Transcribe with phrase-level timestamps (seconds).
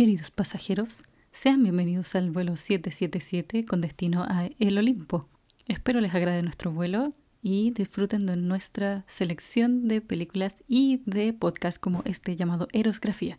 [0.00, 5.28] Queridos pasajeros, sean bienvenidos al vuelo 777 con destino a El Olimpo.
[5.66, 11.78] Espero les agrade nuestro vuelo y disfruten de nuestra selección de películas y de podcasts
[11.78, 13.38] como este llamado Erosgrafía.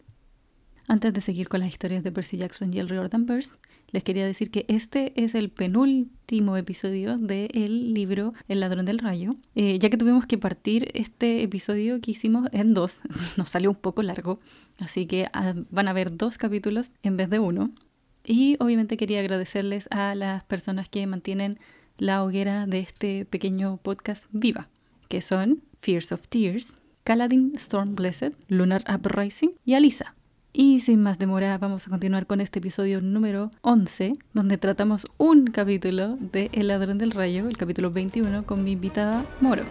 [0.91, 3.55] Antes de seguir con las historias de Percy Jackson y el Riordan Burst,
[3.91, 9.37] les quería decir que este es el penúltimo episodio del libro El ladrón del rayo,
[9.55, 12.99] eh, ya que tuvimos que partir este episodio que hicimos en dos,
[13.37, 14.41] nos salió un poco largo,
[14.79, 17.71] así que ah, van a ver dos capítulos en vez de uno.
[18.25, 21.57] Y obviamente quería agradecerles a las personas que mantienen
[21.99, 24.67] la hoguera de este pequeño podcast viva,
[25.07, 30.15] que son Fears of Tears, Caladin Storm Blessed, Lunar Uprising y Alisa.
[30.53, 35.47] Y sin más demora, vamos a continuar con este episodio número 11, donde tratamos un
[35.47, 39.63] capítulo de El ladrón del rayo, el capítulo 21, con mi invitada Moro.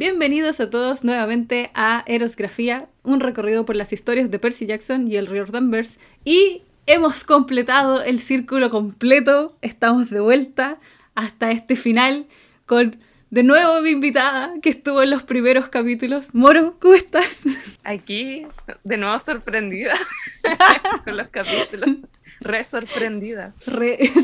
[0.00, 5.16] Bienvenidos a todos nuevamente a Erosgrafía, un recorrido por las historias de Percy Jackson y
[5.16, 5.98] el Riordan Verse.
[6.24, 10.78] Y hemos completado el círculo completo, estamos de vuelta
[11.14, 12.28] hasta este final
[12.64, 12.96] con
[13.28, 16.34] de nuevo mi invitada que estuvo en los primeros capítulos.
[16.34, 17.38] Moro, ¿cómo estás?
[17.84, 18.46] Aquí,
[18.84, 19.92] de nuevo sorprendida
[21.04, 21.90] con los capítulos.
[22.40, 23.52] Re sorprendida.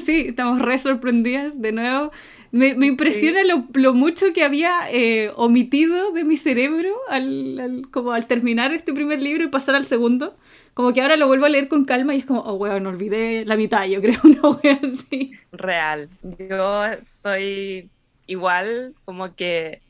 [0.07, 2.13] sí, estamos re sorprendidas de nuevo.
[2.53, 8.73] Me, impresiona lo, mucho que había eh, omitido de mi cerebro al, como al terminar
[8.73, 10.37] este primer libro y pasar al segundo.
[10.75, 13.47] Como que ahora lo vuelvo a leer con calma y es como, oh, weón, olvidé
[13.47, 15.33] la mitad, yo creo, una wea así.
[15.53, 16.11] Real.
[16.23, 17.89] Yo estoy
[18.27, 19.81] igual, como que,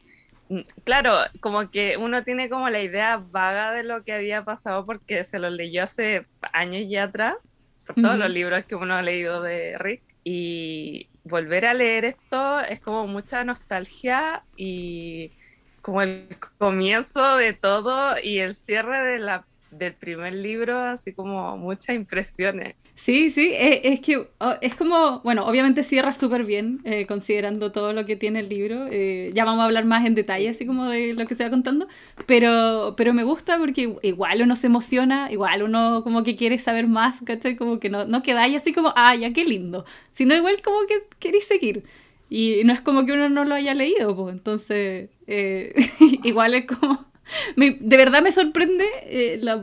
[0.49, 4.87] mm, claro, como que uno tiene como la idea vaga de lo que había pasado
[4.87, 7.35] porque se lo leyó hace años ya atrás,
[7.85, 10.03] por todos los libros que uno ha leído de Rick.
[10.23, 15.33] Y volver a leer esto es como mucha nostalgia y
[15.83, 16.29] como el
[16.59, 19.47] comienzo de todo y el cierre de la,
[19.79, 22.75] del primer libro, así como muchas impresiones.
[22.97, 27.93] Sí, sí, es, que oh, es como, bueno, obviamente cierra súper bien eh, considerando todo
[27.93, 28.87] lo que tiene el libro.
[28.91, 31.51] Eh, ya vamos a hablar más en detalle, así como de lo que se va
[31.51, 31.89] contando,
[32.25, 36.87] pero, pero me gusta porque igual uno se emociona, igual uno como que quiere saber
[36.87, 37.55] más, ¿cachai?
[37.57, 41.05] Como que no, no quedáis así como, ah, ya qué lindo, sino igual como que
[41.19, 41.85] queréis seguir.
[42.31, 45.75] Y no es como que uno no lo haya leído, pues entonces eh,
[46.25, 47.07] igual es como...
[47.57, 48.85] de verdad me sorprende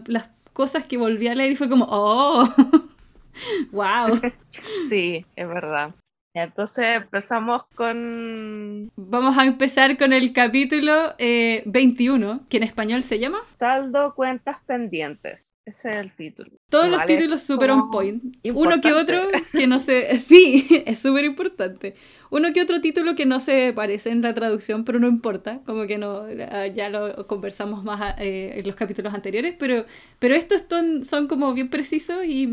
[0.08, 2.48] las cosas que volví a leer y fue como, oh.
[3.72, 4.20] ¡Wow!
[4.90, 5.96] Sí, es verdad.
[6.36, 8.92] Entonces empezamos con...
[8.96, 13.40] Vamos a empezar con el capítulo 21, eh, que en español se llama...
[13.58, 15.54] Saldo cuentas pendientes.
[15.66, 16.52] Ese es el título.
[16.70, 18.36] Todos los títulos super on point.
[18.54, 20.18] Uno que otro que no sé...
[20.28, 21.96] Sí, es súper importante
[22.34, 25.86] uno que otro título que no se parece en la traducción, pero no importa, como
[25.86, 26.26] que no,
[26.74, 29.86] ya lo conversamos más eh, en los capítulos anteriores, pero,
[30.18, 30.64] pero estos
[31.04, 32.48] son, como bien precisos y,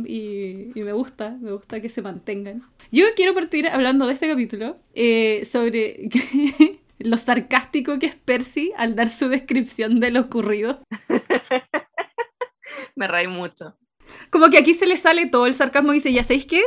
[0.75, 2.63] me gusta, me gusta que se mantengan.
[2.93, 6.11] Yo quiero partir hablando de este capítulo eh, sobre
[6.99, 10.81] lo sarcástico que es Percy al dar su descripción de lo ocurrido.
[13.01, 13.75] Me reí mucho.
[14.31, 16.63] Como que aquí se le sale todo el sarcasmo y dice, ¿ya sabéis qué?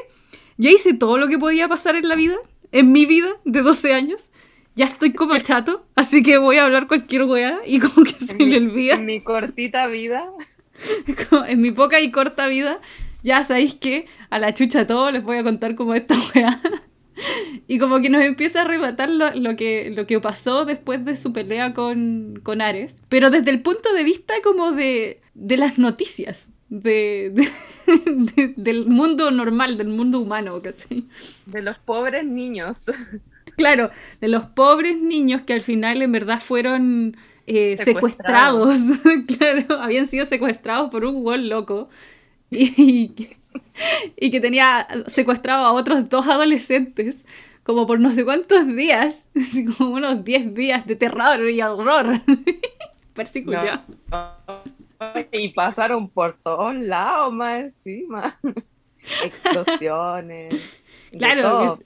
[0.58, 2.36] Ya hice todo lo que podía pasar en la vida
[2.72, 4.30] en mi vida de 12 años.
[4.76, 8.34] Ya estoy como chato, así que voy a hablar cualquier weá y como que se
[8.34, 8.96] me olvida.
[8.96, 10.26] En mi cortita vida.
[11.48, 12.82] en mi poca y corta vida,
[13.22, 16.60] ya sabéis que a la chucha todo les voy a contar como esta weá.
[17.68, 21.32] y como que nos empieza a relatar lo, que, lo que pasó después de su
[21.32, 26.50] pelea con, con Ares, pero desde el punto de vista como de, de las noticias
[26.70, 27.48] de,
[28.56, 31.06] del mundo normal, del mundo humano, ¿cachai?
[31.46, 32.84] De los pobres niños.
[33.56, 37.16] Claro, de los pobres niños que al final en verdad fueron
[37.46, 38.80] eh, secuestrados.
[39.38, 41.90] claro, habían sido secuestrados por un buen loco.
[42.50, 43.14] Y,
[44.18, 47.16] y, que tenía secuestrado a otros dos adolescentes
[47.64, 49.16] como por no sé cuántos días,
[49.78, 52.22] como unos 10 días de terror y horror.
[55.32, 58.40] Y pasaron por todos lados más encima.
[59.24, 60.56] Explosiones.
[61.12, 61.80] Claro,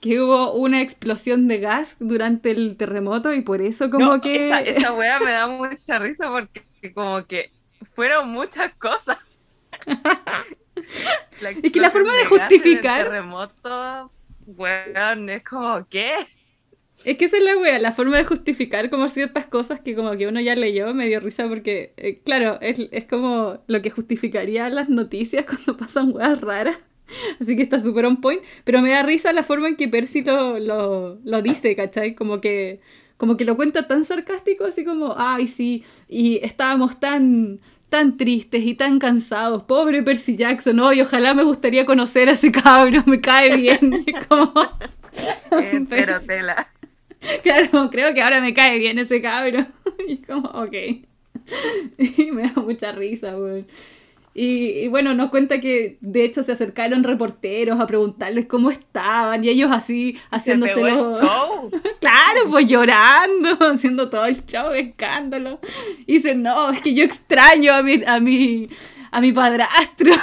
[0.00, 4.48] que, hubo una explosión de gas durante el terremoto y por eso como que...
[4.48, 7.52] Esa, esa wea me da mucha risa porque como que
[7.94, 9.18] fueron muchas cosas.
[11.62, 13.04] es que la forma de justificar.
[13.04, 14.10] terremoto,
[14.46, 16.26] weón, es como, ¿qué?
[17.04, 20.16] Es que esa es la wea, la forma de justificar como ciertas cosas que como
[20.16, 23.90] que uno ya leyó me dio risa porque, eh, claro, es, es, como lo que
[23.90, 26.76] justificaría las noticias cuando pasan weas raras.
[27.40, 28.42] Así que está súper on point.
[28.64, 32.14] Pero me da risa la forma en que Percy lo, lo, lo dice, ¿cachai?
[32.14, 32.80] Como que,
[33.16, 37.60] como que lo cuenta tan sarcástico, así como, ay, sí, y estábamos tan
[37.92, 39.64] tan tristes y tan cansados.
[39.64, 44.06] Pobre Percy Jackson, hoy ojalá me gustaría conocer a ese cabro, me cae bien.
[44.28, 44.50] como...
[45.90, 46.68] Pero tela.
[47.42, 49.66] Claro, creo que ahora me cae bien ese cabro.
[50.08, 50.72] Y como, ok.
[51.98, 53.64] Y me da mucha risa, güey.
[54.34, 59.50] Y, bueno, nos cuenta que de hecho se acercaron reporteros a preguntarles cómo estaban y
[59.50, 61.20] ellos así haciéndoselo.
[62.00, 65.60] claro, pues llorando, haciendo todo el show, escándalo.
[66.06, 68.70] Y dicen, no, es que yo extraño a mi, a mi,
[69.10, 70.14] a mi padrastro,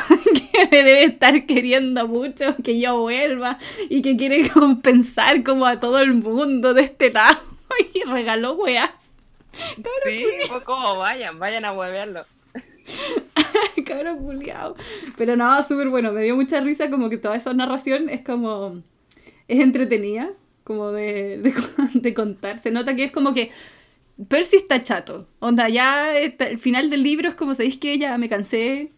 [0.71, 3.57] me debe estar queriendo mucho, que yo vuelva
[3.89, 7.39] y que quiere compensar como a todo el mundo de este lado.
[7.93, 8.89] Y regaló weas.
[9.53, 12.25] Sí, pues como vayan, vayan a huevearlo.
[13.85, 14.75] Cabrón culiado.
[15.17, 16.11] Pero no, súper bueno.
[16.11, 18.81] Me dio mucha risa como que toda esa narración es como...
[19.47, 20.31] Es entretenida,
[20.63, 21.53] como de,
[21.93, 22.57] de, contar.
[22.61, 23.51] Se nota que es como que
[24.27, 25.27] Percy está chato.
[25.39, 28.89] Onda, ya el final del libro es como, ¿sabéis que Ya me cansé,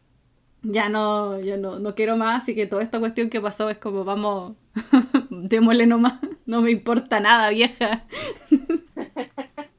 [0.63, 3.77] ya no, ya no, no quiero más, y que toda esta cuestión que pasó es
[3.77, 4.55] como, vamos,
[5.29, 8.05] démosle nomás, no me importa nada, vieja.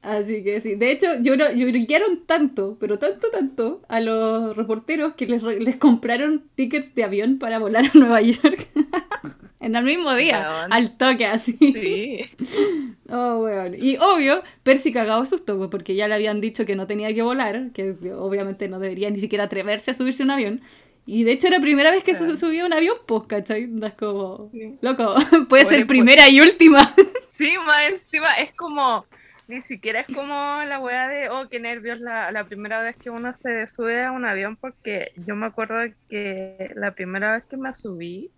[0.03, 0.75] Así que sí.
[0.75, 6.93] De hecho, lloraron tanto, pero tanto, tanto a los reporteros que les, les compraron tickets
[6.97, 8.69] de avión para volar a Nueva York.
[9.61, 11.57] en el mismo día, al toque así.
[11.59, 12.25] Sí.
[13.15, 13.77] Oh, bueno.
[13.79, 17.21] Y obvio, Percy cagado susto, pues, porque ya le habían dicho que no tenía que
[17.21, 20.63] volar, que obviamente no debería ni siquiera atreverse a subirse a un avión.
[21.05, 23.69] Y de hecho era la primera vez que se subió a un avión, pues, ¿cachai?
[23.83, 24.51] Es como,
[24.81, 25.15] loco,
[25.51, 26.95] puede ser primera y última.
[27.37, 29.05] Sí, más encima es como
[29.49, 33.11] ni siquiera es como la wea de, oh, qué nervios la, la primera vez que
[33.11, 35.79] uno se sube a un avión, porque yo me acuerdo
[36.09, 38.31] que la primera vez que me subí,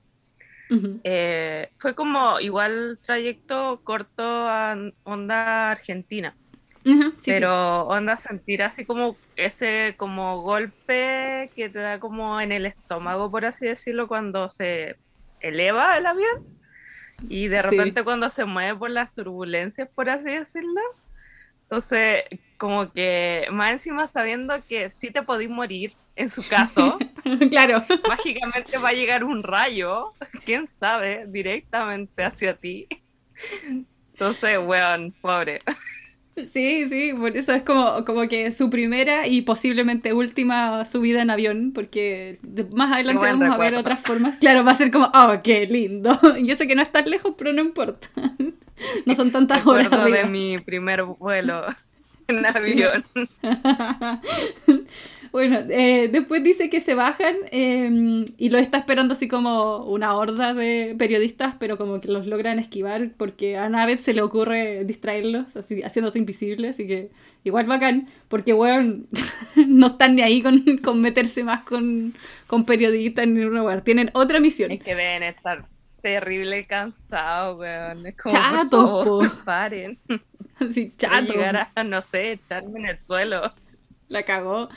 [1.04, 6.34] eh, fue como igual trayecto corto a onda argentina.
[7.24, 13.30] pero onda sentir así como ese como golpe que te da como en el estómago,
[13.30, 14.96] por así decirlo, cuando se
[15.40, 16.53] eleva el avión.
[17.28, 20.80] Y de repente cuando se mueve por las turbulencias, por así decirlo.
[21.62, 22.24] Entonces,
[22.58, 26.98] como que más encima sabiendo que sí te podís morir, en su caso,
[27.50, 27.84] claro.
[28.08, 30.12] mágicamente va a llegar un rayo,
[30.44, 32.86] quién sabe, directamente hacia ti.
[34.12, 35.60] Entonces, weón, pobre.
[36.36, 41.30] Sí, sí, por eso es como, como que su primera y posiblemente última subida en
[41.30, 42.38] avión, porque
[42.74, 44.36] más adelante vamos a ver otras formas.
[44.36, 46.18] Claro, va a ser como, oh, qué lindo.
[46.42, 48.08] Yo sé que no es tan lejos, pero no importa.
[49.06, 49.86] No son tantas horas.
[49.92, 50.18] Arriba.
[50.18, 51.64] de mi primer vuelo
[52.26, 53.04] en avión.
[55.34, 60.14] Bueno, eh, después dice que se bajan em, y lo está esperando así como una
[60.14, 64.84] horda de periodistas, pero como que los logran esquivar porque a Annabeth se le ocurre
[64.84, 67.10] distraerlos, así, haciéndose invisibles, así que
[67.42, 69.02] igual bacán, porque bueno,
[69.66, 72.14] no están ni ahí con, con meterse más con,
[72.46, 74.70] con periodistas ni un lugar, tienen otra misión.
[74.70, 75.64] Es que deben estar
[76.00, 78.06] terrible cansados, weón.
[78.06, 79.98] Es como, chatos, paren.
[80.60, 81.32] Así, chato.
[81.32, 83.52] Llegar a, no sé, echarme en el suelo.
[84.06, 84.68] La cagó.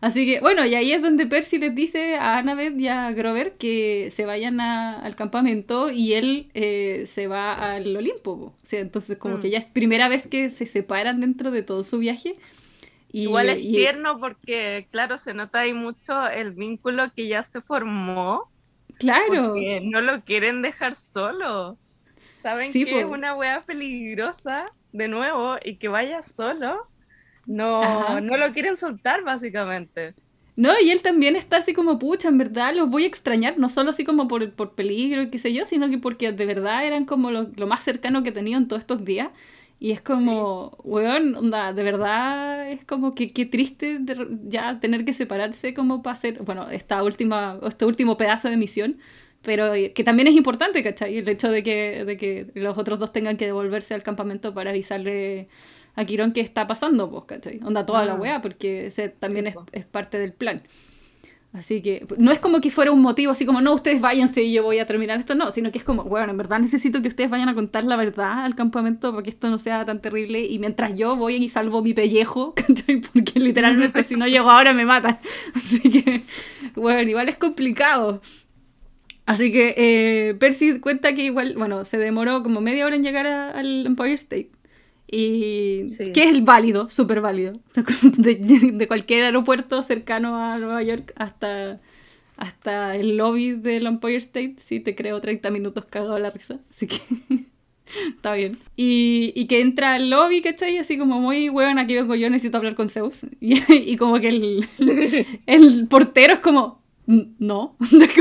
[0.00, 3.56] Así que, bueno, y ahí es donde Percy les dice a Annabeth y a Grover
[3.58, 8.30] que se vayan al campamento y él eh, se va al Olimpo.
[8.30, 9.40] O sea, entonces como mm.
[9.42, 12.36] que ya es primera vez que se separan dentro de todo su viaje.
[13.12, 17.60] Y, Igual es tierno porque, claro, se nota ahí mucho el vínculo que ya se
[17.60, 18.50] formó.
[18.98, 19.48] Claro.
[19.48, 21.76] Porque no lo quieren dejar solo.
[22.42, 26.86] Saben que es una wea peligrosa, de nuevo, y que vaya solo
[27.46, 30.14] no, no lo quieren soltar, básicamente.
[30.56, 33.70] No, y él también está así como, pucha, en verdad los voy a extrañar, no
[33.70, 36.84] solo así como por, por peligro y qué sé yo, sino que porque de verdad
[36.84, 39.30] eran como lo, más cercano que tenían todos estos días.
[39.78, 43.98] Y es como, weón, onda, de verdad es como que qué triste
[44.42, 48.98] ya tener que separarse como para hacer, bueno, esta última, este último pedazo de misión,
[49.40, 51.16] pero que también es importante, ¿cachai?
[51.16, 54.70] El hecho de que, de que los otros dos tengan que devolverse al campamento para
[54.70, 55.48] avisarle
[55.96, 57.60] a qué está pasando, pues, ¿cachai?
[57.64, 58.16] Onda toda la ah.
[58.16, 60.62] weá, porque ese también es, es, parte del plan.
[61.52, 64.52] Así que no es como que fuera un motivo así como, no, ustedes váyanse y
[64.52, 67.08] yo voy a terminar esto, no, sino que es como, bueno, en verdad necesito que
[67.08, 70.40] ustedes vayan a contar la verdad al campamento para que esto no sea tan terrible
[70.40, 72.54] y mientras yo voy y salvo mi pellejo,
[73.12, 75.18] porque literalmente si no llego ahora me matan.
[75.56, 76.22] Así que,
[76.76, 78.22] bueno, igual es complicado.
[79.26, 83.26] Así que eh, Percy cuenta que igual, bueno, se demoró como media hora en llegar
[83.26, 84.50] al Empire State.
[85.12, 87.52] Y que es válido, súper válido.
[88.16, 91.78] De, cualquier aeropuerto cercano a Nueva York hasta,
[92.36, 96.60] hasta el lobby del Empire State, sí te creo 30 minutos cagado la risa.
[96.70, 96.98] Así que
[98.08, 98.58] está bien.
[98.76, 100.78] Y, y, que entra al lobby, ¿cachai?
[100.78, 103.26] Así como muy, weón, aquí vengo yo, necesito hablar con Zeus.
[103.40, 104.68] Y, y como que el,
[105.46, 107.76] el portero es como, no.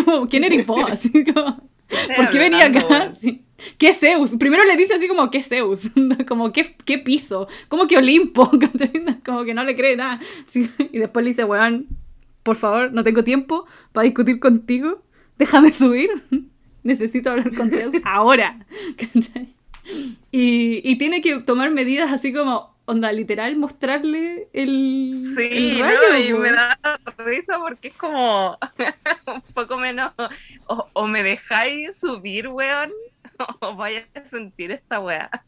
[0.05, 0.89] como, ¿quién eres vos?
[0.89, 1.69] Así como,
[2.15, 3.13] ¿por qué venía acá?
[3.21, 3.41] Sí.
[3.77, 4.35] ¿Qué Zeus?
[4.37, 5.89] Primero le dice así como, ¿qué Zeus?
[6.27, 7.47] como, ¿qué, qué piso?
[7.67, 8.49] ¿Cómo que Olimpo?
[9.25, 10.19] como que no le cree nada.
[10.53, 11.87] Y después le dice, weón,
[12.43, 15.01] por favor, no tengo tiempo para discutir contigo.
[15.37, 16.09] Déjame subir.
[16.83, 18.65] Necesito hablar con Zeus ahora.
[20.31, 26.17] y, y tiene que tomar medidas así como, onda, literal, mostrarle el, sí, rayo.
[26.17, 26.79] y me da
[27.19, 28.57] risa porque es como
[29.27, 30.11] un poco menos,
[30.65, 32.91] o, me dejáis subir, weón,
[33.61, 35.29] o vaya a sentir esta weá.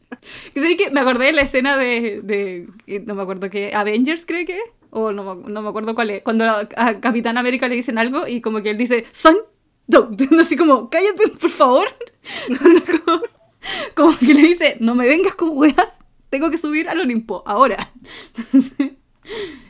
[0.52, 4.58] Que me acordé de la escena de, de no me acuerdo qué, Avengers creo que,
[4.90, 8.40] o no, no me acuerdo cuál es, cuando a, Capitán América le dicen algo y
[8.40, 9.36] como que él dice, son,
[10.40, 11.88] así como, cállate, por favor.
[13.04, 13.22] como,
[13.94, 15.98] como que le dice, no me vengas con weas
[16.32, 17.92] tengo que subir al Olimpo, ahora.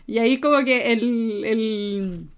[0.06, 2.28] y ahí como que el, el,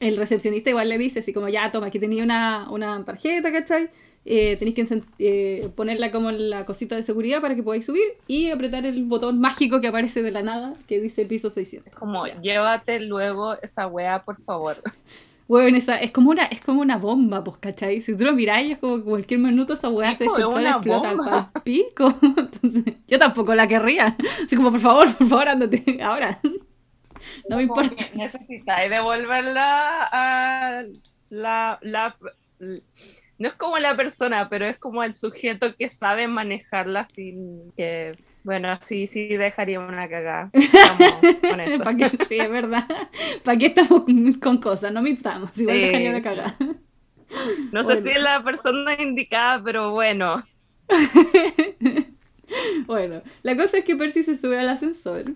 [0.00, 3.90] el, recepcionista igual le dice así como, ya, toma, aquí tenía una, una tarjeta, ¿cachai?
[4.24, 8.04] Eh, tenéis que eh, ponerla como en la cosita de seguridad para que podáis subir
[8.28, 11.92] y apretar el botón mágico que aparece de la nada que dice piso 600.
[11.94, 14.76] Como, llévate luego esa wea, por favor.
[15.48, 18.00] Weón, esa, es como una, es como una bomba, pues, ¿cachai?
[18.00, 22.14] Si tú lo miráis, es como que cualquier minuto esa weá se explota al pico.
[22.22, 24.16] Entonces, yo tampoco la querría.
[24.42, 26.40] Así como, por favor, por favor, ándate, ahora.
[27.50, 27.94] No me importa.
[28.14, 30.84] Necesitáis devolverla a
[31.28, 32.16] la, la,
[33.42, 38.16] No es como la persona, pero es como el sujeto que sabe manejarla sin que
[38.44, 40.52] bueno, sí, sí dejaría una cagada.
[41.82, 42.08] ¿Para qué?
[42.28, 42.86] Sí, es verdad.
[43.44, 44.04] ¿Para qué estamos
[44.40, 44.92] con cosas?
[44.92, 46.56] No mintamos, igual dejaría una cagada.
[47.72, 50.44] No sé si es la persona indicada, pero bueno.
[52.86, 55.34] bueno, la cosa es que Percy se sube al ascensor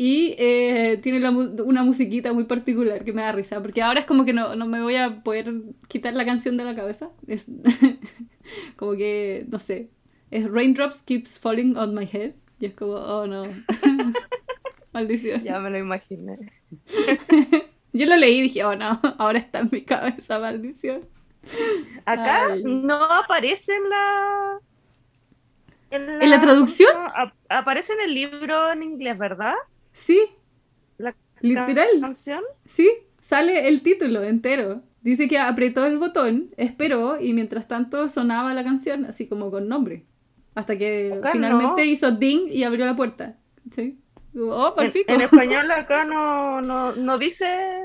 [0.00, 4.24] y eh, tiene una musiquita muy particular que me da risa, porque ahora es como
[4.24, 5.52] que no, no me voy a poder
[5.88, 7.10] quitar la canción de la cabeza.
[7.26, 7.46] Es
[8.76, 9.90] como que, no sé,
[10.30, 12.34] es Raindrops Keeps Falling on My Head.
[12.60, 13.42] Y es como, oh no.
[14.92, 15.42] Maldición.
[15.42, 16.52] Ya me lo imaginé.
[17.92, 21.08] Yo lo leí y dije, oh no, ahora está en mi cabeza, maldición.
[22.04, 24.60] Acá no aparece en la...
[25.90, 26.92] ¿En la, traducción?
[27.48, 29.54] aparece en el libro en inglés, ¿verdad?
[29.98, 30.20] Sí.
[30.96, 31.88] La Literal.
[32.00, 32.42] canción.
[32.66, 32.88] Sí,
[33.20, 34.82] sale el título entero.
[35.02, 39.68] Dice que apretó el botón, esperó y mientras tanto sonaba la canción así como con
[39.68, 40.04] nombre.
[40.54, 43.36] Hasta que finalmente hizo ding y abrió la puerta.
[43.70, 43.98] ¿Sí?
[44.36, 47.84] Oh, en, en, español acá no, no, no dice.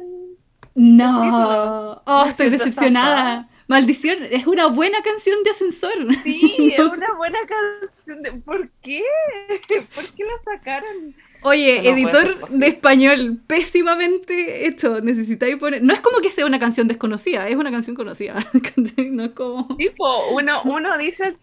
[0.75, 3.49] No, oh, estoy decepcionada.
[3.67, 5.93] Maldición, es una buena canción de ascensor.
[6.23, 8.21] Sí, es una buena canción.
[8.21, 8.31] De...
[8.41, 9.03] ¿Por qué?
[9.95, 11.15] ¿Por qué la sacaron?
[11.43, 15.01] Oye, editor de español, pésimamente hecho.
[15.01, 15.83] Necesitáis poner.
[15.83, 18.35] No es como que sea una canción desconocida, es una canción conocida.
[19.11, 19.75] no es como.
[19.77, 21.35] Tipo, uno, uno dice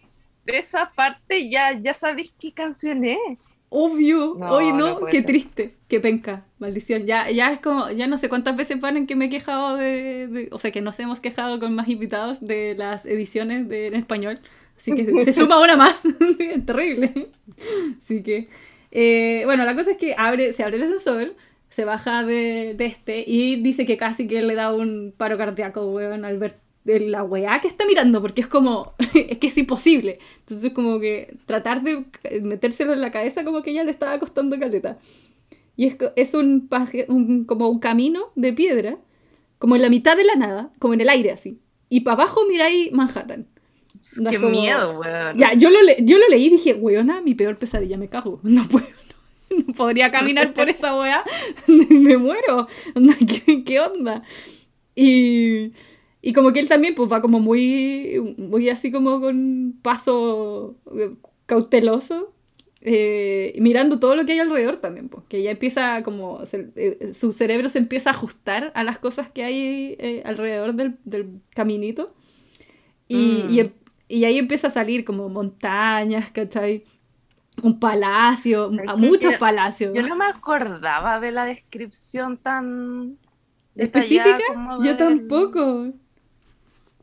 [0.45, 3.17] esa parte ya, ya sabéis qué canción es.
[3.73, 7.05] Obvio, hoy no, qué triste, qué penca, maldición.
[7.05, 9.77] Ya, ya es como, ya no sé cuántas veces van en que me he quejado
[9.77, 13.95] de, o sea, que nos hemos quejado con más invitados de las ediciones de, en
[13.95, 14.41] español.
[14.75, 16.01] Así que se suma una más,
[16.65, 17.29] terrible.
[18.01, 18.49] Así que,
[18.91, 21.35] eh, bueno, la cosa es que abre, se abre el ascensor,
[21.69, 25.87] se baja de, de, este y dice que casi que le da un paro cardíaco,
[25.87, 29.57] weón, al ver de la weá que está mirando, porque es como, es que es
[29.57, 30.19] imposible.
[30.39, 32.05] Entonces como que tratar de
[32.41, 34.97] metérselo en la cabeza como que ya le estaba costando caleta.
[35.75, 36.69] Y es, es un,
[37.07, 38.97] un, como un camino de piedra,
[39.57, 41.59] como en la mitad de la nada, como en el aire así.
[41.89, 43.47] Y para abajo miráis Manhattan.
[44.29, 45.37] Qué miedo, weón.
[45.37, 48.39] Ya, yo lo, yo lo leí y dije, weona, mi peor pesadilla, me cago.
[48.43, 48.87] No puedo.
[49.49, 51.23] No, podría caminar por esa weá.
[51.67, 52.67] me muero.
[53.45, 54.23] ¿Qué, ¿Qué onda?
[54.95, 55.73] Y
[56.21, 61.15] y como que él también pues va como muy, muy así como con paso eh,
[61.47, 62.33] cauteloso.
[62.81, 67.69] eh, mirando todo lo que hay alrededor también, porque ya empieza como, eh, su cerebro
[67.69, 72.13] se empieza a ajustar a las cosas que hay eh, alrededor del, del, caminito.
[73.07, 73.59] Y, y, mm.
[73.59, 73.71] em,
[74.11, 76.83] y, ahí empieza a salir como montañas, ¿cachai?
[77.61, 79.93] Un palacio, a muchos palacios.
[79.93, 83.17] Yo no me acordaba de la descripción tan
[83.75, 84.43] específica.
[84.83, 85.93] Yo tampoco.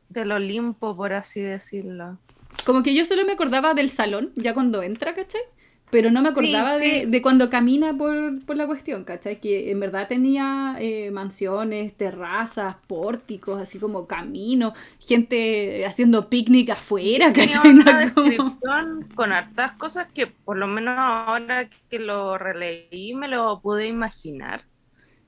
[0.08, 2.18] Del Olimpo, por así decirlo.
[2.64, 5.42] Como que yo solo me acordaba del salón, ya cuando entra, ¿cachai?
[5.90, 9.40] Pero no me acordaba De, de, cuando camina por, por, la cuestión, ¿cachai?
[9.40, 17.32] Que en verdad tenía eh, mansiones, terrazas, pórticos, así como camino, gente haciendo picnic afuera,
[17.32, 17.70] ¿cachai?
[17.70, 23.60] Una descripción con hartas cosas que por lo menos ahora que lo releí me lo
[23.60, 24.64] pude imaginar.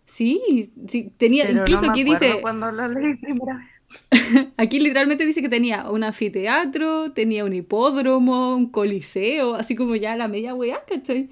[0.05, 2.41] Sí, sí, tenía, incluso aquí dice...
[2.41, 3.70] Cuando lo leí primera vez.
[4.57, 10.17] Aquí literalmente dice que tenía un anfiteatro, tenía un hipódromo, un coliseo, así como ya
[10.17, 11.29] la media weá, ¿cachai?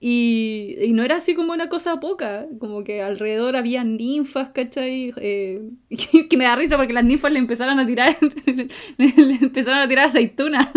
[0.00, 5.12] Y, y, no era así como una cosa poca, como que alrededor había ninfas, ¿cachai?
[5.16, 5.60] Eh,
[6.30, 8.16] que me da risa porque las ninfas le empezaron a tirar,
[8.96, 9.08] le,
[9.40, 10.68] empezaron a tirar aceitunas.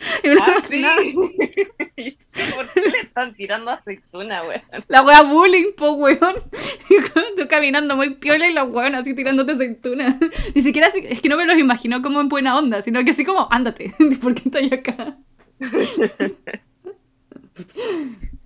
[0.40, 0.82] Ah, sí.
[2.54, 4.62] ¿Por qué le están tirando aceituna, weón?
[4.88, 6.36] La wea bullying, po, weón.
[7.36, 10.18] Tú caminando muy piola y la weón así tirándote aceituna.
[10.54, 13.10] Ni siquiera así, es que no me los imagino como en buena onda, sino que
[13.10, 15.16] así como, ándate, ¿por qué estoy acá?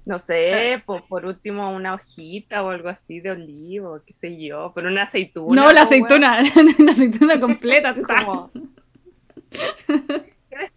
[0.05, 4.73] No sé, por, por, último una hojita o algo así de olivo, qué sé yo,
[4.75, 5.63] pero una aceituna.
[5.63, 6.43] No, la aceituna,
[6.79, 8.51] una aceituna completa, así como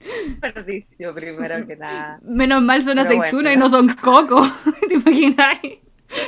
[0.41, 2.19] desperdicio primero que nada.
[2.23, 4.51] Menos mal son aceitunas y no son cocos.
[4.87, 5.59] ¿Te imaginas?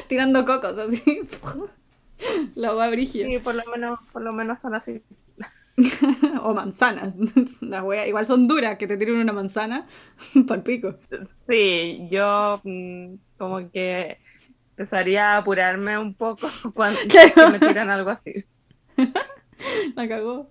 [0.07, 1.21] Tirando cocos así.
[2.55, 3.25] La agua brigia.
[3.25, 5.01] Sí, por lo menos, por lo menos son así.
[6.43, 7.13] o manzanas.
[7.61, 9.87] Las igual son duras que te tiren una manzana
[10.47, 10.95] para pico.
[11.47, 14.17] Sí, yo mm, como que
[14.71, 16.99] empezaría a apurarme un poco cuando
[17.51, 18.43] me tiran algo así.
[19.95, 20.47] La cagó.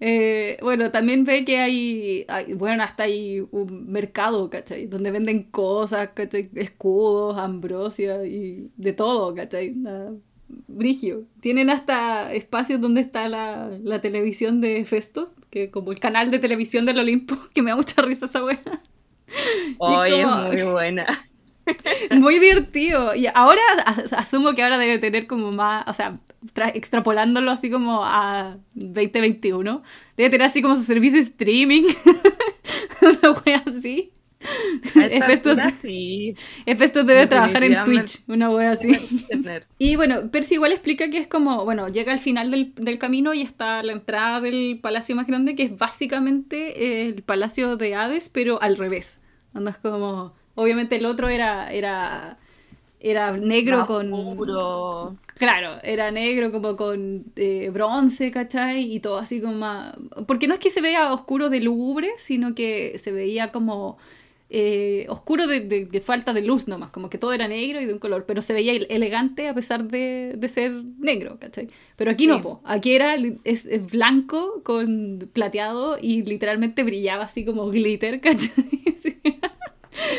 [0.00, 4.86] Eh, bueno, también ve que hay, bueno, hasta hay un mercado, ¿cachai?
[4.86, 6.50] Donde venden cosas, ¿cachai?
[6.54, 9.74] Escudos, ambrosia y de todo, ¿cachai?
[10.66, 11.24] brigio.
[11.40, 16.38] Tienen hasta espacios donde está la, la, televisión de Festos, que como el canal de
[16.38, 18.60] televisión del Olimpo, que me da mucha risa esa wea.
[19.78, 21.06] Oye, muy buena.
[22.10, 23.14] Muy divertido.
[23.14, 23.62] Y ahora
[24.16, 26.18] asumo que ahora debe tener como más, o sea,
[26.74, 29.82] extrapolándolo así como a 2021,
[30.16, 31.82] debe tener así como su servicio de streaming.
[33.02, 34.12] Una wea así.
[34.94, 36.34] Efectos, sí.
[36.64, 38.88] debe trabajar en Twitch, una wea así.
[39.78, 43.34] Y bueno, Percy igual explica que es como, bueno, llega al final del, del, camino
[43.34, 48.30] y está la entrada del palacio más grande, que es básicamente el palacio de Hades,
[48.30, 49.20] pero al revés.
[49.52, 52.36] Andas como Obviamente el otro era, era,
[53.00, 54.10] era negro con...
[55.34, 58.94] Claro, era negro como con eh, bronce, ¿cachai?
[58.94, 59.96] Y todo así como más...
[60.26, 63.96] Porque no es que se vea oscuro de lúgubre, sino que se veía como...
[64.52, 68.00] Eh, oscuro de, falta de luz nomás, como que todo era negro y de un
[68.00, 71.68] color, pero se veía elegante a pesar de, ser negro, ¿cachai?
[71.94, 78.20] Pero aquí no, aquí era es, blanco con plateado y literalmente brillaba así como glitter,
[78.20, 78.80] ¿cachai?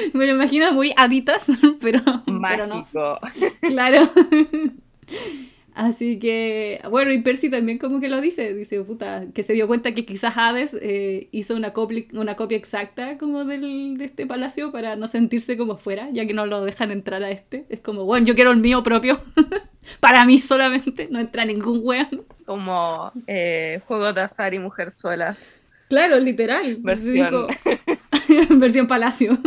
[0.14, 1.46] Me lo imagino muy aditas,
[1.82, 2.88] pero, pero no.
[3.62, 4.10] Claro.
[5.74, 9.68] Así que, bueno, y Percy también como que lo dice, dice, puta, que se dio
[9.68, 14.26] cuenta que quizás Hades eh, hizo una copia, una copia exacta como del, de este
[14.26, 17.66] palacio para no sentirse como fuera, ya que no lo dejan entrar a este.
[17.70, 19.22] Es como, bueno, yo quiero el mío propio,
[20.02, 22.26] para mí solamente, no entra ningún weón.
[22.46, 25.62] Como eh, juego de azar y mujer solas.
[25.88, 26.78] Claro, literal.
[26.82, 27.48] Versión,
[28.60, 29.38] Versión palacio.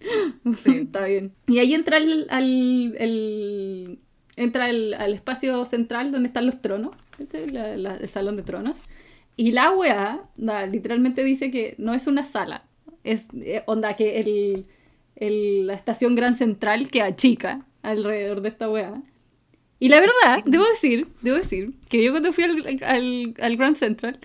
[0.64, 1.32] Está bien.
[1.46, 3.98] Y ahí entra el, al,
[4.36, 6.96] entra el, al espacio central donde están los tronos,
[7.32, 8.80] el salón de tronos.
[9.36, 10.20] Y la weá,
[10.70, 12.64] literalmente dice que no es una sala,
[13.04, 14.66] es eh, onda que el,
[15.14, 19.00] el, la estación Gran Central que achica alrededor de esta weá.
[19.78, 23.76] Y la verdad, debo decir, debo decir, que yo cuando fui al, al, al Grand
[23.76, 24.18] Central,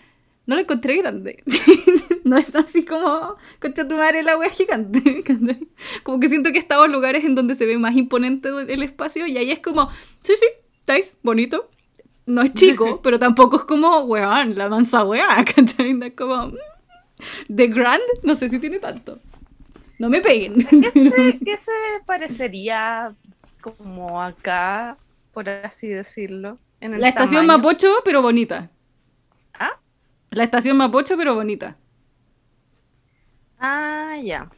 [0.45, 1.43] no lo encontré grande.
[2.23, 5.23] no es así como, concha tu madre, la wea gigante.
[6.03, 8.83] como que siento que he estado en lugares en donde se ve más imponente el
[8.83, 9.89] espacio y ahí es como,
[10.23, 10.45] sí, sí,
[10.79, 11.69] estáis bonito.
[12.25, 15.97] No es chico, pero tampoco es como, weón, la mansa wea, ¿cachai?
[16.01, 16.55] Es como, mm,
[17.53, 19.19] The Grand, no sé si tiene tanto.
[19.99, 20.65] No me peguen.
[20.65, 23.13] ¿Qué se, ¿Qué se parecería
[23.61, 24.97] como acá,
[25.31, 26.57] por así decirlo?
[26.81, 28.69] En la estación Mapocho, pero bonita.
[30.33, 31.77] La estación Mapocho, pero bonita.
[33.59, 34.49] Ah, ya.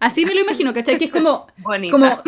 [0.00, 0.98] Así me lo imagino, ¿cachai?
[0.98, 1.46] Que es como...
[1.58, 1.92] Bonita.
[1.92, 2.22] como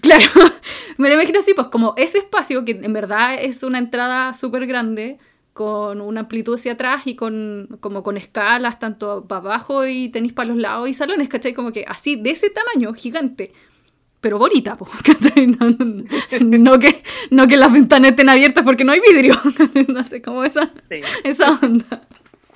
[0.00, 0.24] claro,
[0.98, 4.66] me lo imagino así, pues como ese espacio que en verdad es una entrada súper
[4.66, 5.18] grande,
[5.52, 10.32] con una amplitud hacia atrás y con como con escalas tanto para abajo y tenéis
[10.32, 11.54] para los lados y salones, ¿cachai?
[11.54, 13.52] Como que así, de ese tamaño, gigante.
[14.20, 15.46] Pero bonita, pues, ¿cachai?
[15.48, 16.04] No, no-
[16.58, 19.40] no que, no que las ventanas estén abiertas porque no hay vidrio.
[19.88, 21.00] No sé, como esa, Sí.
[21.24, 22.02] esa onda.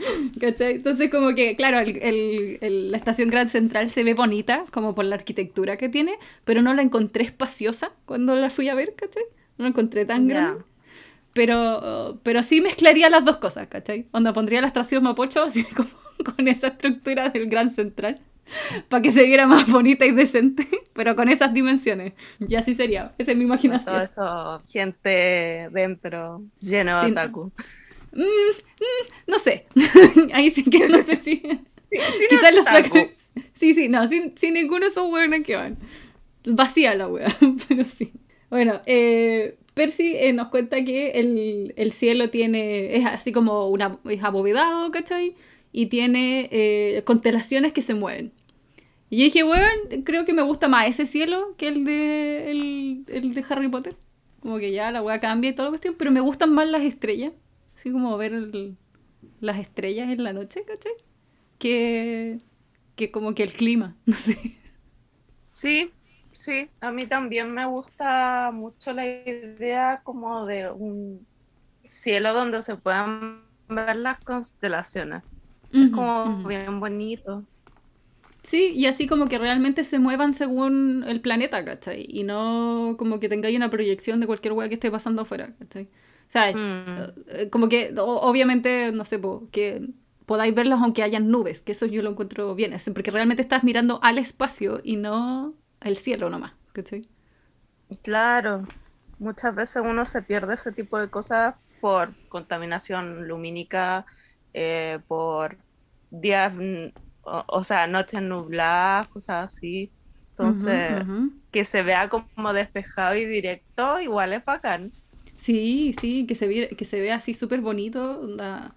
[0.41, 0.75] ¿Cachai?
[0.75, 4.95] Entonces como que, claro, el- el- el- la estación Grand Central se ve bonita, como
[4.95, 6.15] por la arquitectura que tiene,
[6.45, 9.23] pero no la encontré espaciosa cuando la fui a ver, ¿cachai?
[9.59, 10.63] No la encontré tan grande.
[11.33, 14.07] Pero, pero sí mezclaría las dos cosas, ¿cachai?
[14.13, 15.89] Onda pondría la estación Mapocho así como
[16.37, 18.21] con esa estructura del Grand Central,
[18.89, 22.13] para que se viera más bonita y decente, pero con esas dimensiones.
[22.47, 24.03] Y así sería, esa es mi Todo imaginación.
[24.03, 27.13] eso, gente dentro, lleno de Sí.
[27.13, 27.41] otaku.
[27.47, 27.53] No
[29.39, 29.67] sé,
[30.33, 31.43] ahí sí que no sé si...
[31.91, 31.99] Sí,
[32.29, 32.89] Quizás los otaku.
[32.89, 33.11] sacan.
[33.55, 35.79] Sí, sí, no, sin, sin ninguno de esos hueones que van.
[36.45, 37.37] Vacía la wea,
[37.69, 38.13] pero sí.
[38.51, 42.97] Bueno, eh, Percy eh, nos cuenta que el, el cielo tiene.
[42.97, 43.99] es así como una.
[44.09, 45.37] es abovedado, ¿cachai?
[45.73, 48.33] Y tiene eh, constelaciones que se mueven.
[49.11, 53.05] Y yo dije, weón, creo que me gusta más ese cielo que el de, el,
[53.09, 53.97] el de Harry Potter.
[54.41, 56.83] Como que ya la wea cambia y toda la cuestión, pero me gustan más las
[56.83, 57.33] estrellas.
[57.77, 58.77] Así como ver el-
[59.41, 60.93] las estrellas en la noche, ¿cachai?
[61.59, 62.41] que,
[62.97, 64.59] que como que el clima, no sé.
[65.51, 65.95] Sí,
[66.33, 71.29] sí, a mí también me gusta mucho la idea como de un
[71.85, 75.25] cielo donde se puedan ver las constelaciones.
[75.79, 77.47] Es como bien bonito.
[78.43, 82.07] Sí, y así como que realmente se muevan según el planeta, ¿cachai?
[82.09, 85.89] Y no como que tengáis una proyección de cualquier hueá que esté pasando afuera, ¿cachai?
[86.35, 87.15] O sea, Mm.
[87.29, 89.89] eh, como que obviamente, no sé, po, que
[90.27, 93.65] podáis verlos aunque hayan nubes, que eso yo lo encuentro bien, es porque realmente estás
[93.65, 97.09] mirando al espacio y no al cielo nomás, ¿cachai?
[98.03, 98.65] Claro,
[99.19, 104.07] muchas veces uno se pierde ese tipo de cosas por contaminación lumínica,
[104.53, 105.59] eh, por
[106.11, 106.89] días, mm,
[107.23, 109.95] o, o sea, noches nubladas, cosas así.
[110.31, 111.07] Entonces,
[111.51, 114.93] que se vea como despejado y directo, igual es bacán.
[115.45, 118.75] Sí, sí, que se, ve, que se vea así súper bonito, onda,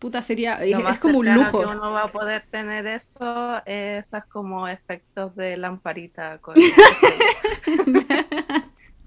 [0.00, 1.60] puta, sería, es, como un lujo.
[1.60, 6.56] que uno va a poder tener eso, esas como efectos de lamparita con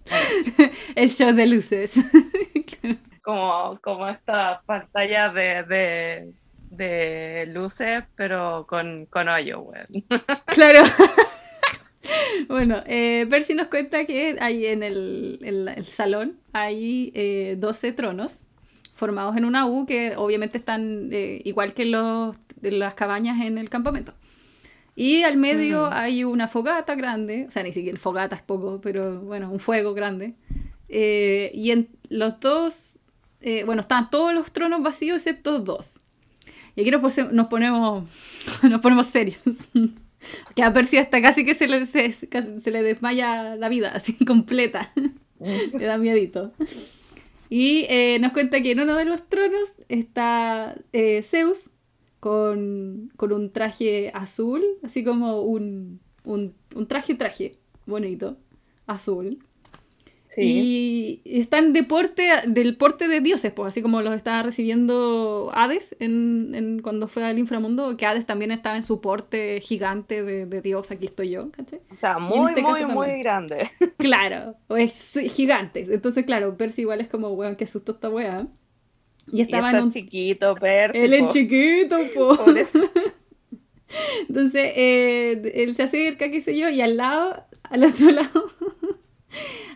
[0.96, 1.92] El show de luces.
[3.22, 6.32] como, como esta pantalla de, de,
[6.70, 9.88] de luces, pero con, con hoyo, weón.
[10.46, 10.84] Claro.
[12.48, 18.42] Bueno, eh, Percy nos cuenta que hay en el, el salón hay eh, 12 tronos
[18.96, 23.70] formados en una U que obviamente están eh, igual que los, las cabañas en el
[23.70, 24.14] campamento.
[24.96, 29.22] Y al medio hay una fogata grande, o sea, ni siquiera fogata es poco, pero
[29.22, 30.36] bueno, un fuego grande.
[30.88, 33.00] Eh, y en los dos,
[33.42, 36.00] eh, bueno, están todos los tronos vacíos excepto dos.
[36.76, 38.04] Y aquí nos ponemos,
[38.62, 39.40] nos ponemos serios.
[40.56, 44.14] Que a Percy hasta casi que se le, se, se le desmaya la vida, así
[44.26, 44.92] completa.
[45.40, 46.54] Le da miedito.
[47.50, 51.70] Y eh, nos cuenta que en uno de los tronos está eh, Zeus
[52.20, 58.38] con, con un traje azul, así como un, un, un traje traje bonito,
[58.88, 59.40] azul.
[60.36, 61.22] Sí.
[61.26, 65.96] Y están de porte, del porte de dioses, pues así como los estaba recibiendo Hades
[66.00, 70.46] en, en- cuando fue al inframundo, que Hades también estaba en su porte gigante de,
[70.46, 71.82] de dios, aquí estoy yo, ¿cachai?
[71.92, 73.20] O sea, muy, este muy, muy también.
[73.22, 73.70] grande.
[73.98, 75.90] Claro, es gigantes.
[75.90, 78.48] Entonces, claro, Percy igual es como, weón, que asustó esta weá.
[79.32, 79.92] Y Y estaba está en un...
[79.92, 80.98] chiquito, Percy.
[80.98, 82.38] Él es chiquito, po.
[84.28, 88.46] Entonces, eh, él se acerca, qué sé yo, y al lado, al otro lado,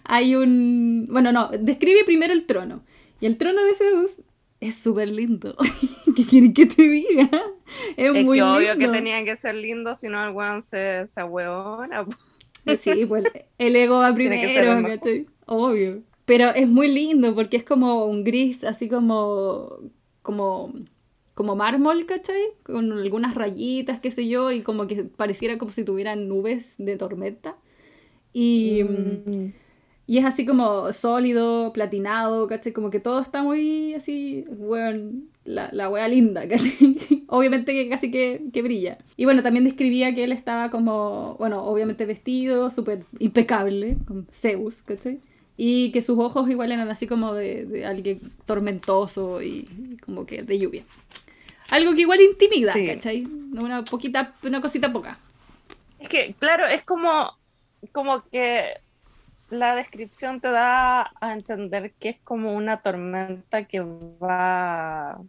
[0.04, 1.06] hay un...
[1.10, 2.84] Bueno, no, describe primero el trono.
[3.20, 4.22] Y el trono de Zeus
[4.60, 5.56] es súper lindo.
[6.16, 7.30] ¿Qué quieren que te diga?
[7.96, 8.86] Es, Es muy que obvio lindo.
[8.86, 12.06] que tenía que ser lindo, si no el weón se, se ahueona.
[12.66, 13.24] Eh, Sí, pues
[13.58, 14.84] el ego va primero.
[14.88, 15.26] ¿cachai?
[15.46, 16.04] Obvio.
[16.26, 19.78] Pero es muy lindo porque es como un gris, así como,
[20.22, 20.74] como,
[21.34, 22.42] como mármol, ¿cachai?
[22.64, 26.98] Con algunas rayitas, qué sé yo, y como que pareciera como si tuvieran nubes de
[26.98, 27.56] tormenta.
[28.34, 29.54] Y, Mm.
[30.06, 32.72] y es así como sólido, platinado, ¿cachai?
[32.74, 36.98] Como que todo está muy así, weón, la, la wea linda, ¿cachai?
[37.28, 39.00] Obviamente que casi que, que brilla.
[39.18, 44.82] Y bueno, también describía que él estaba como, bueno, obviamente vestido, súper impecable, con Zeus,
[44.84, 45.20] ¿cachai?
[45.60, 50.26] Y que sus ojos igual eran así como de, de alguien tormentoso y, y como
[50.28, 50.84] que de lluvia.
[51.72, 52.86] Algo que igual intimida, Sí.
[52.86, 53.26] ¿cachai?
[53.26, 55.20] Una poquita, una cosita poca.
[56.00, 57.32] Es que, claro, es como,
[57.90, 58.82] como que
[59.50, 65.20] la descripción te da a entender que es como una tormenta que va,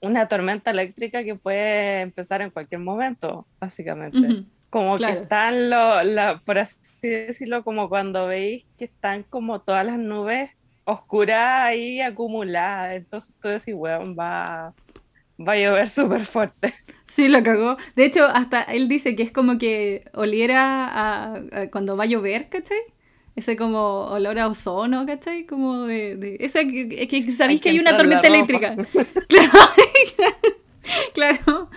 [0.00, 4.44] una tormenta eléctrica que puede empezar en cualquier momento, básicamente.
[4.68, 9.84] Como que están, lo, la, por así decirlo, como cuando veis que están como todas
[9.84, 10.50] las nubes
[10.84, 12.94] oscuras ahí acumuladas.
[12.96, 14.74] Entonces tú decís, weón, va,
[15.38, 16.74] va a llover súper fuerte.
[17.10, 17.76] Sí, lo cagó.
[17.96, 21.40] De hecho, hasta él dice que es como que oliera a,
[21.72, 22.78] cuando va a llover, ¿cachai?
[23.34, 25.44] Ese como olor a ozono, ¿cachai?
[25.44, 26.14] Como de...
[26.14, 28.76] de esa que, que sabéis que, hay una tormenta eléctrica.
[29.26, 29.50] claro,
[31.14, 31.68] claro,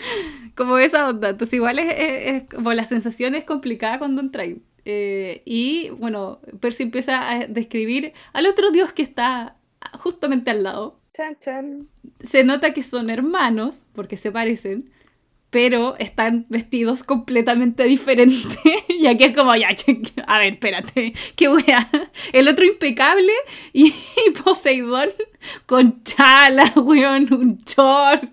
[0.56, 1.30] como esa onda.
[1.30, 4.58] Entonces igual es, como la sensación es complicada cuando entráis.
[4.86, 9.56] Eh, y bueno, Percy empieza a describir al otro dios que está
[9.93, 11.00] justamente al lado.
[12.22, 14.91] Se nota que son hermanos, porque se parecen,
[15.54, 18.58] pero están vestidos completamente diferentes.
[18.89, 19.68] y aquí es como, ya,
[20.26, 21.88] a ver, espérate, qué wea.
[22.34, 23.32] El otro impecable
[23.72, 23.94] y
[24.44, 25.10] Poseidón
[25.68, 28.24] con chala, weón, un short.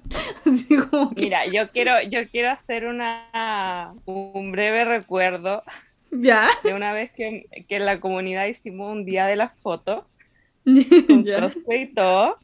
[1.16, 5.62] Mira, yo quiero, yo quiero hacer una, un breve recuerdo.
[6.10, 6.48] ¿Ya?
[6.64, 10.04] De una vez que, que en la comunidad hicimos un día de las fotos.
[10.64, 12.38] y todo.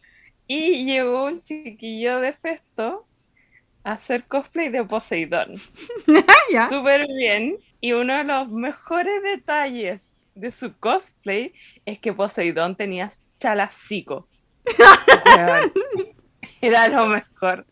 [0.46, 3.05] Y llegó un chiquillo de Festo
[3.86, 5.56] hacer cosplay de Poseidón.
[6.68, 7.56] Súper bien.
[7.80, 10.02] Y uno de los mejores detalles
[10.34, 11.52] de su cosplay
[11.84, 14.28] es que Poseidón tenía chalacico.
[16.60, 17.64] Era lo mejor.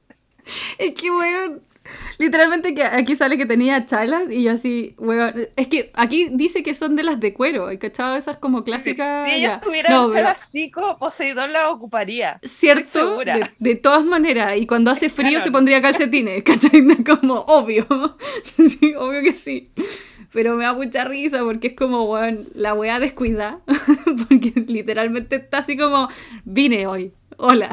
[0.79, 1.63] Es que, weón,
[2.19, 5.49] Literalmente que aquí sale que tenía chalas y yo así, weón.
[5.57, 8.17] Es que aquí dice que son de las de cuero, ¿cachado?
[8.17, 9.29] Esas como clásicas.
[9.29, 10.49] Si ella tuvieran chalas
[10.99, 12.39] Poseidón la ocuparía.
[12.43, 13.19] Cierto,
[13.59, 14.57] de, todas maneras.
[14.57, 16.85] Y cuando hace frío se pondría calcetines, ¿cachai?
[17.05, 17.87] Como obvio.
[18.57, 19.71] sí, obvio que sí.
[20.33, 23.61] Pero me da mucha risa porque es como, weón, la wea descuida.
[24.29, 26.09] porque literalmente está así como,
[26.45, 27.13] vine hoy.
[27.37, 27.71] Hola.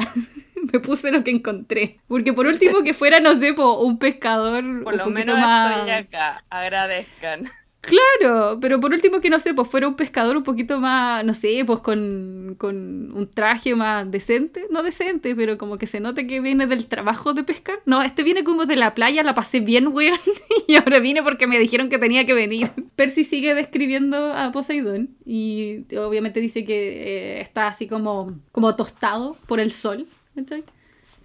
[0.72, 1.98] me puse lo que encontré.
[2.08, 4.84] Porque por último que fuera, no sé, un pescador.
[4.84, 5.78] Por lo menos más...
[5.78, 7.50] estoy acá, agradezcan.
[7.82, 11.34] Claro, pero por último que no sé, pues fuera un pescador un poquito más, no
[11.34, 16.28] sé, pues con, con, un traje más decente, no decente, pero como que se note
[16.28, 17.80] que viene del trabajo de pescar.
[17.84, 20.16] No, este viene como de la playa, la pasé bien, weón,
[20.68, 22.70] y ahora vine porque me dijeron que tenía que venir.
[22.94, 29.36] Percy sigue describiendo a Poseidón y obviamente dice que eh, está así como, como tostado
[29.48, 30.06] por el sol.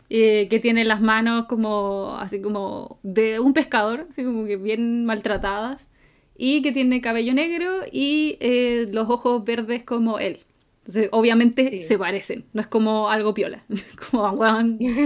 [0.09, 5.05] Eh, que tiene las manos como así como de un pescador, así como que bien
[5.05, 5.87] maltratadas,
[6.37, 10.39] y que tiene cabello negro y eh, los ojos verdes como él.
[10.79, 13.65] Entonces, obviamente se parecen, no es como algo piola,
[14.11, 14.39] como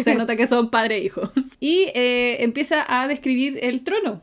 [0.04, 1.32] se nota que son padre e hijo.
[1.60, 4.22] Y eh, empieza a describir el trono.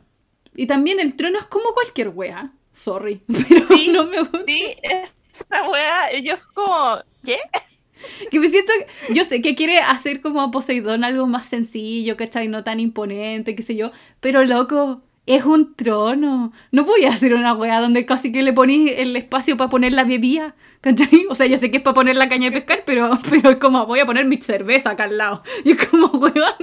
[0.55, 4.43] Y también el trono es como cualquier wea, sorry, pero no me gusta.
[4.45, 7.37] Sí, esa wea, ellos como, ¿qué?
[8.31, 8.71] que me siento,
[9.13, 12.47] yo sé que quiere hacer como a Poseidón algo más sencillo, ¿cachai?
[12.47, 16.51] No tan imponente, qué sé yo, pero loco, es un trono.
[16.71, 19.93] No voy a hacer una weá donde casi que le ponís el espacio para poner
[19.93, 21.27] la bebida, ¿cachai?
[21.29, 23.57] O sea, ya sé que es para poner la caña de pescar, pero, pero es
[23.57, 25.43] como, voy a poner mi cerveza acá al lado.
[25.63, 26.55] Y es como, weón.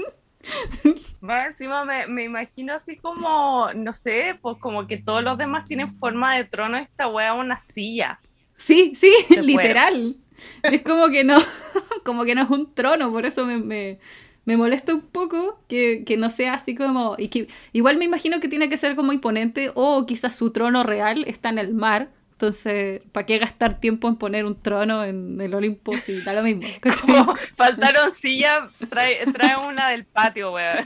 [1.49, 5.93] Encima me, me, imagino así como, no sé, pues como que todos los demás tienen
[5.93, 8.21] forma de trono, esta weá una silla.
[8.57, 10.17] Sí, sí, literal.
[10.63, 11.39] Es como que no,
[12.05, 13.99] como que no es un trono, por eso me,
[14.45, 17.17] molesta un poco que, no sea así como.
[17.19, 20.83] Y que igual me imagino que tiene que ser como imponente, o quizás su trono
[20.83, 22.11] real está en el mar.
[22.33, 26.43] Entonces, ¿para qué gastar tiempo en poner un trono en el Olimpo si da lo
[26.43, 26.65] mismo?
[27.57, 30.85] faltaron sillas, trae, trae, una del patio, weón.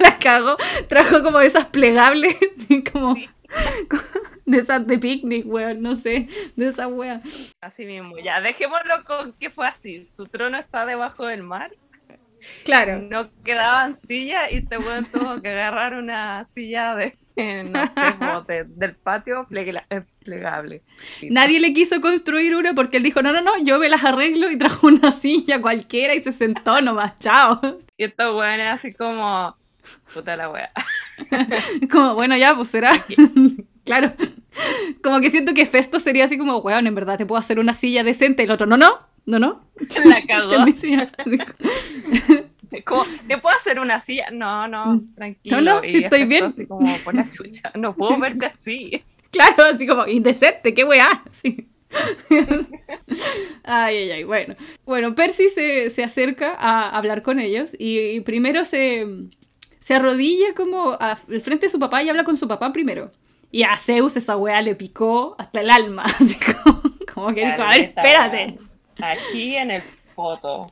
[0.00, 0.56] La cago,
[0.88, 2.36] trajo como esas plegables,
[2.92, 3.14] como
[4.44, 7.22] de esas de picnic, weón, no sé, de esa weón.
[7.60, 10.08] Así mismo, ya, dejémoslo con que fue así.
[10.14, 11.72] Su trono está debajo del mar.
[12.64, 13.00] Claro.
[13.00, 17.16] No quedaban sillas y te weón tuvo que agarrar una silla de,
[18.20, 20.82] no sé, del patio plegable.
[21.22, 24.50] Nadie le quiso construir una porque él dijo, no, no, no, yo me las arreglo
[24.50, 27.60] y trajo una silla cualquiera y se sentó nomás, chao.
[27.96, 29.56] Y estos weones así como,
[30.12, 30.70] puta la wea.
[31.90, 33.04] como, bueno, ya, pues será.
[33.84, 34.12] claro.
[35.02, 37.74] Como que siento que Festo sería así como, weón, en verdad te puedo hacer una
[37.74, 38.42] silla decente.
[38.42, 39.64] El otro, no, no, no, no.
[40.04, 40.64] La cagó.
[42.84, 44.26] Como, ¿Le puedo hacer una silla?
[44.30, 45.14] No, no, mm.
[45.14, 45.60] tranquilo.
[45.60, 46.44] No, no, si estoy bien.
[46.44, 49.02] Así como, por la chucha, no puedo verte así.
[49.30, 51.22] Claro, así como, indecente, qué weá.
[51.32, 51.68] Sí.
[53.64, 54.54] ay, ay, ay, bueno.
[54.84, 59.06] Bueno, Percy se, se acerca a hablar con ellos y primero se,
[59.88, 63.10] se arrodilla como al frente de su papá y habla con su papá primero.
[63.50, 66.02] Y a Zeus esa weá le picó hasta el alma.
[66.20, 66.36] Así
[67.14, 68.58] como, que dijo, a ver, espérate.
[69.00, 69.82] Aquí en el
[70.14, 70.70] foto.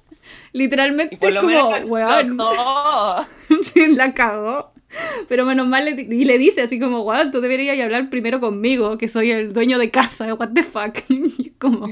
[0.53, 2.39] Literalmente como, weón.
[3.63, 4.73] sí, la cagó.
[5.31, 8.99] Pero menos mal, le, y le dice así como, wow, tú deberías hablar primero conmigo,
[8.99, 10.95] que soy el dueño de casa, what the fuck.
[11.59, 11.89] como,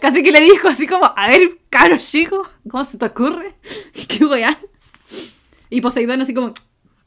[0.00, 3.56] casi que le dijo así como, a ver, caro chico, ¿cómo se te ocurre?
[4.08, 4.58] ¿Qué weá?
[5.72, 6.52] Y Poseidón así como,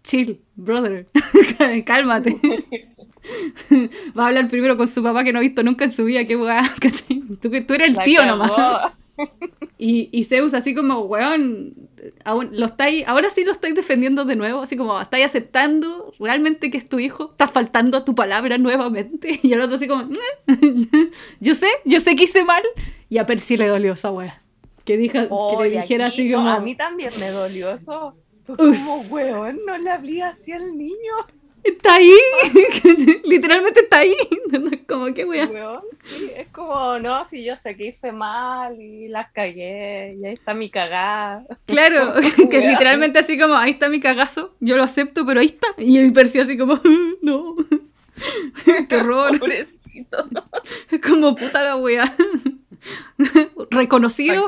[0.04, 1.06] chill, brother,
[1.86, 2.36] cálmate.
[4.18, 6.26] Va a hablar primero con su papá que no ha visto nunca en su vida,
[6.26, 6.74] qué weá,
[7.42, 8.94] tú, tú eres el tío nomás.
[9.78, 11.74] Y, y Zeus así como, weón,
[12.52, 16.78] lo estáis, ahora sí lo estáis defendiendo de nuevo, así como, estáis aceptando realmente que
[16.78, 19.40] es tu hijo, estás faltando a tu palabra nuevamente.
[19.42, 20.10] Y el otro así como,
[21.40, 22.64] yo sé, yo sé que hice mal.
[23.10, 24.42] Y a Percy le dolió esa wea.
[24.84, 26.50] Que, dija, que le dijera así como...
[26.50, 28.16] A mí también me dolió eso.
[28.46, 31.14] Fue como, weón, no le hablé así al niño.
[31.66, 32.12] Está ahí,
[33.24, 34.16] literalmente está ahí.
[34.88, 35.52] como que weón.
[36.36, 40.54] es como, no, si yo sé que hice mal y las cagué, y ahí está
[40.54, 41.44] mi cagada.
[41.66, 42.14] Claro,
[42.52, 45.68] que literalmente así como, ahí está mi cagazo, yo lo acepto, pero ahí está.
[45.80, 46.80] Y el Percy así como,
[47.24, 47.56] no.
[48.88, 49.40] Qué horror.
[49.40, 50.30] Pobrecito.
[51.04, 52.16] Como puta la wea.
[53.72, 54.46] Reconocido.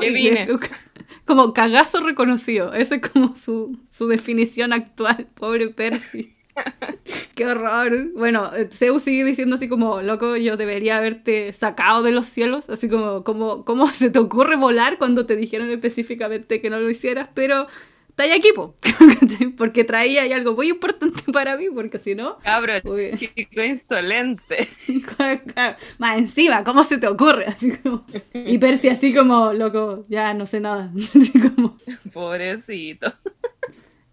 [1.28, 2.72] Como cagazo reconocido.
[2.72, 5.28] Esa es como su, su definición actual.
[5.34, 6.34] Pobre Percy.
[7.34, 8.12] Qué horror.
[8.14, 12.88] Bueno, Zeus sigue diciendo así como, loco, yo debería haberte sacado de los cielos, así
[12.88, 17.28] como, como, ¿cómo se te ocurre volar cuando te dijeron específicamente que no lo hicieras?
[17.34, 17.66] Pero
[18.18, 18.74] está ahí equipo,
[19.56, 22.38] porque traía ahí algo muy importante para mí, porque si no...
[22.38, 22.74] Cabro,
[23.16, 24.68] chico insolente.
[25.98, 27.46] Más encima, ¿cómo se te ocurre?
[27.46, 28.04] Así como...
[28.34, 30.92] Y Percy así como, loco, ya no sé nada.
[30.96, 31.76] Así como...
[32.12, 33.12] Pobrecito.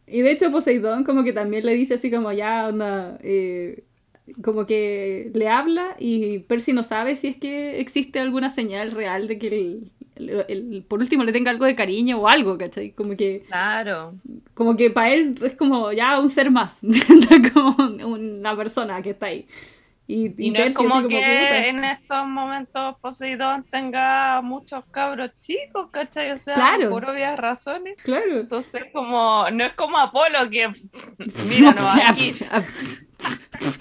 [0.06, 3.86] Y de hecho Poseidón como que también le dice así como ya onda, eh,
[4.44, 9.28] como que le habla y Percy no sabe si es que existe alguna señal real
[9.28, 9.92] de que el,
[10.88, 12.92] por último le tenga algo de cariño o algo, ¿cachai?
[12.92, 13.42] Como que...
[13.48, 14.16] Claro.
[14.54, 16.78] Como que para él es como ya un ser más,
[17.54, 17.76] como
[18.06, 19.48] una persona que está ahí.
[20.08, 26.32] Y, no es como, que en estos momentos Poseidón tenga muchos cabros chicos, ¿cachai?
[26.32, 27.96] O sea, por obvias razones.
[28.04, 28.42] Claro.
[28.42, 30.68] Entonces, como, no es como Apolo que,
[31.50, 32.36] míranos aquí.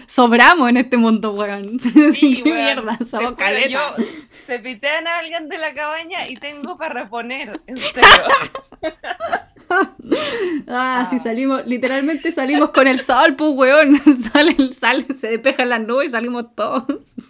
[0.06, 1.80] Sobramos en este mundo, weón.
[2.14, 2.98] Sí, ¿Qué mierda?
[3.10, 3.34] Somos
[3.68, 3.94] Yo
[4.46, 8.02] se pitean a alguien de la cabaña y tengo para reponer, en serio.
[10.68, 14.00] ah, si salimos, literalmente salimos con el sol, pues, weón.
[14.32, 16.84] Sale, sale, se despejan las nubes y salimos todos.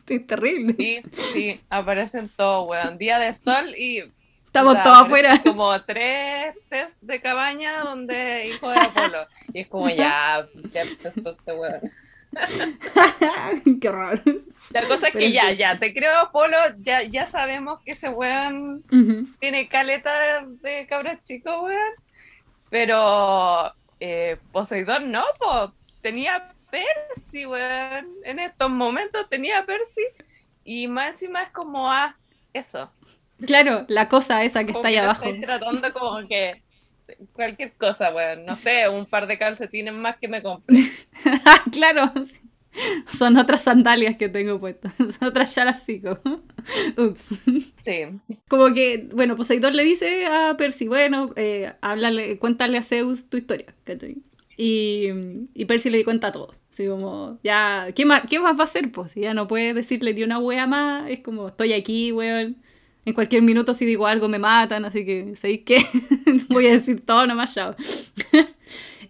[0.07, 0.75] Es terrible.
[0.79, 1.01] Sí,
[1.33, 2.99] sí, aparecen todos, weón.
[2.99, 4.03] Día de sol y.
[4.47, 5.41] Estamos todos afuera.
[5.43, 9.27] Como tres test de cabaña donde hijo de Apolo.
[9.53, 11.81] Y es como ya, ya empezó este weón.
[13.81, 14.23] Qué raro.
[14.71, 18.83] La cosa es que ya, ya, te creo, Apolo, ya, ya sabemos que ese weón
[19.39, 21.93] tiene caleta de cabros chicos, weón.
[22.71, 25.71] Pero eh, Poseidón no, pues
[26.01, 28.09] tenía Percy, weón.
[28.25, 30.03] En estos momentos tenía Percy.
[30.65, 32.17] Y más encima es como, ah,
[32.53, 32.91] eso.
[33.47, 35.25] Claro, la cosa esa que está ahí abajo.
[35.25, 36.63] Estoy tratando como que
[37.33, 38.45] cualquier cosa, weón.
[38.45, 40.79] No sé, un par de calcetines más que me compré.
[41.73, 42.13] claro.
[43.13, 44.93] Son otras sandalias que tengo puestas.
[45.21, 46.19] Otras Yarasico.
[46.97, 47.29] Ups.
[47.85, 48.37] Sí.
[48.49, 53.37] Como que, bueno, Poseidón le dice a Percy, bueno, eh, háblale, cuéntale a Zeus tu
[53.37, 53.75] historia.
[54.57, 55.09] Y,
[55.55, 56.55] y Percy le cuenta todo.
[56.71, 58.91] Así como, ya, ¿qué más, qué más va a hacer?
[58.91, 62.57] Pues si ya no puede decirle ni una wea más, es como, estoy aquí, weón.
[63.07, 65.79] En cualquier minuto si digo algo me matan, así que, ¿sabéis qué?
[66.49, 67.75] Voy a decir todo nomás, chao.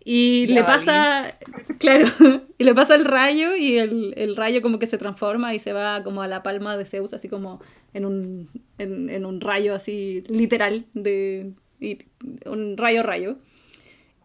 [0.06, 1.38] Y le pasa,
[1.78, 2.06] claro,
[2.58, 5.72] y le pasa el rayo y el, el, rayo como que se transforma y se
[5.72, 7.62] va como a la palma de Zeus, así como
[7.94, 12.00] en un, en, en un rayo así literal, de y,
[12.44, 13.36] un rayo rayo.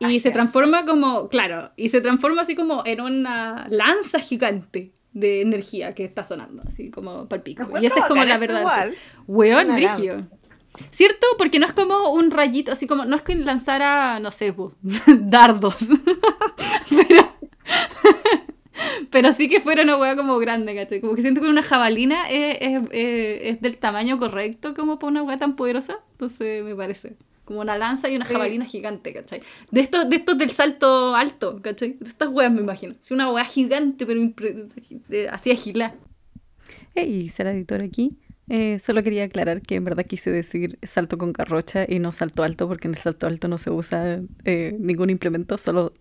[0.01, 5.41] Y se transforma como, claro, y se transforma así como en una lanza gigante de
[5.41, 7.67] energía que está sonando, así como palpico.
[7.81, 8.91] Y esa es como la verdad.
[9.27, 10.27] Weón, brigio.
[10.91, 11.25] ¿Cierto?
[11.37, 14.53] Porque no es como un rayito, así como, no es que lanzara, no sé,
[15.07, 15.77] dardos.
[16.89, 17.33] pero,
[19.11, 21.01] pero sí que fuera una hueá como grande, ¿cachai?
[21.01, 25.37] Como que siento que una jabalina es, es, del tamaño correcto como para una hueá
[25.37, 25.99] tan poderosa.
[26.12, 27.15] Entonces me parece.
[27.50, 29.41] Como una lanza y una jabalina gigante, ¿cachai?
[29.71, 31.97] De estos, de estos del salto alto, ¿cachai?
[32.00, 32.93] De estas hueas me imagino.
[33.00, 34.21] Sí, una hueá gigante, pero
[35.31, 35.95] así agilada.
[36.93, 38.19] Hey, será editor aquí.
[38.50, 42.43] Eh, solo quería aclarar que en verdad quise decir salto con carrocha y no salto
[42.43, 45.91] alto, porque en el salto alto no se usa eh, ningún implemento, solo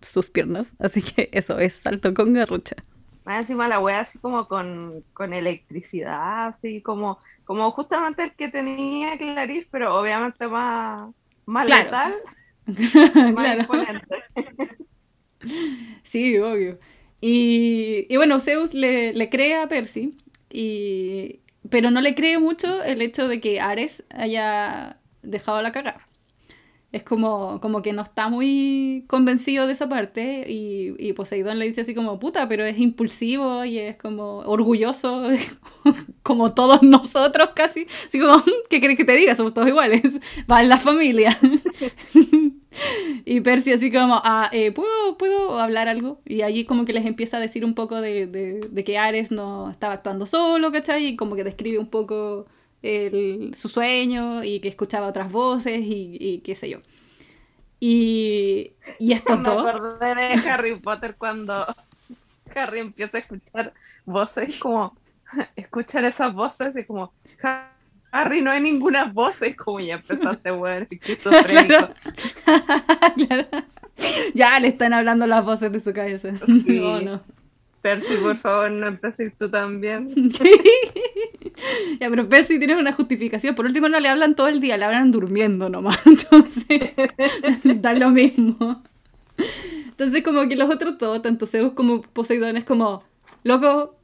[0.00, 0.74] sus piernas.
[0.80, 2.74] Así que eso es salto con garrucha.
[3.24, 8.48] Más encima la wea así como con, con electricidad, así como, como justamente el que
[8.48, 11.10] tenía Clarice, pero obviamente más,
[11.46, 12.14] más letal,
[13.34, 14.06] más imponente.
[16.02, 16.78] sí, obvio.
[17.20, 20.16] Y, y bueno, Zeus le, le, cree a Percy,
[20.48, 26.09] y, pero no le cree mucho el hecho de que Ares haya dejado la cagada
[26.92, 31.66] es como, como que no está muy convencido de esa parte y, y Poseidón le
[31.66, 35.22] dice así como, puta, pero es impulsivo y es como orgulloso,
[36.24, 37.86] como todos nosotros casi.
[38.06, 39.36] Así como, ¿qué crees que te diga?
[39.36, 40.02] Somos todos iguales,
[40.50, 41.38] va en la familia.
[43.24, 46.20] y Percy así como, ah, eh, ¿puedo, ¿puedo hablar algo?
[46.26, 49.30] Y allí como que les empieza a decir un poco de, de, de que Ares
[49.30, 51.06] no estaba actuando solo, ¿cachai?
[51.06, 52.46] Y como que describe un poco
[52.82, 56.78] el, su sueño y que escuchaba otras voces y, y qué sé yo.
[57.78, 59.68] Y, y esto Me todo.
[59.68, 61.66] acordé de Harry Potter cuando
[62.54, 63.72] Harry empieza a escuchar
[64.04, 64.96] voces como
[65.56, 67.12] escuchar esas voces y como
[68.12, 70.86] Harry no hay ninguna voces como ya empezaste weón
[71.46, 71.94] claro.
[73.16, 73.46] claro.
[74.34, 76.32] ya le están hablando las voces de su cabeza
[76.66, 76.80] Sí.
[76.80, 77.22] Oh, no.
[77.82, 80.08] Percy por favor no empieces tú también
[82.00, 83.54] ya, pero Percy tiene una justificación.
[83.54, 85.98] Por último, no le hablan todo el día, le hablan durmiendo nomás.
[86.06, 86.92] Entonces,
[87.80, 88.82] da lo mismo.
[89.88, 93.02] Entonces, como que los otros dos, tanto Zeus como Poseidón, es como,
[93.44, 93.96] loco,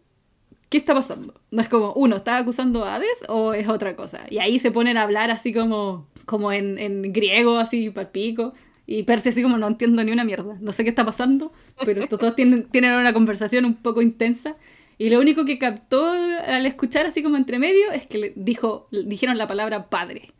[0.68, 1.34] ¿qué está pasando?
[1.50, 4.20] No es como, uno, ¿está acusando a Hades o es otra cosa?
[4.30, 8.52] Y ahí se ponen a hablar así como, como en, en griego, así, palpico.
[8.86, 10.56] Y Percy así como, no entiendo ni una mierda.
[10.60, 11.52] No sé qué está pasando,
[11.84, 14.56] pero estos dos tienen, tienen una conversación un poco intensa.
[14.98, 18.88] Y lo único que captó al escuchar así como entre medio es que le dijo,
[18.90, 20.30] dijeron la palabra padre.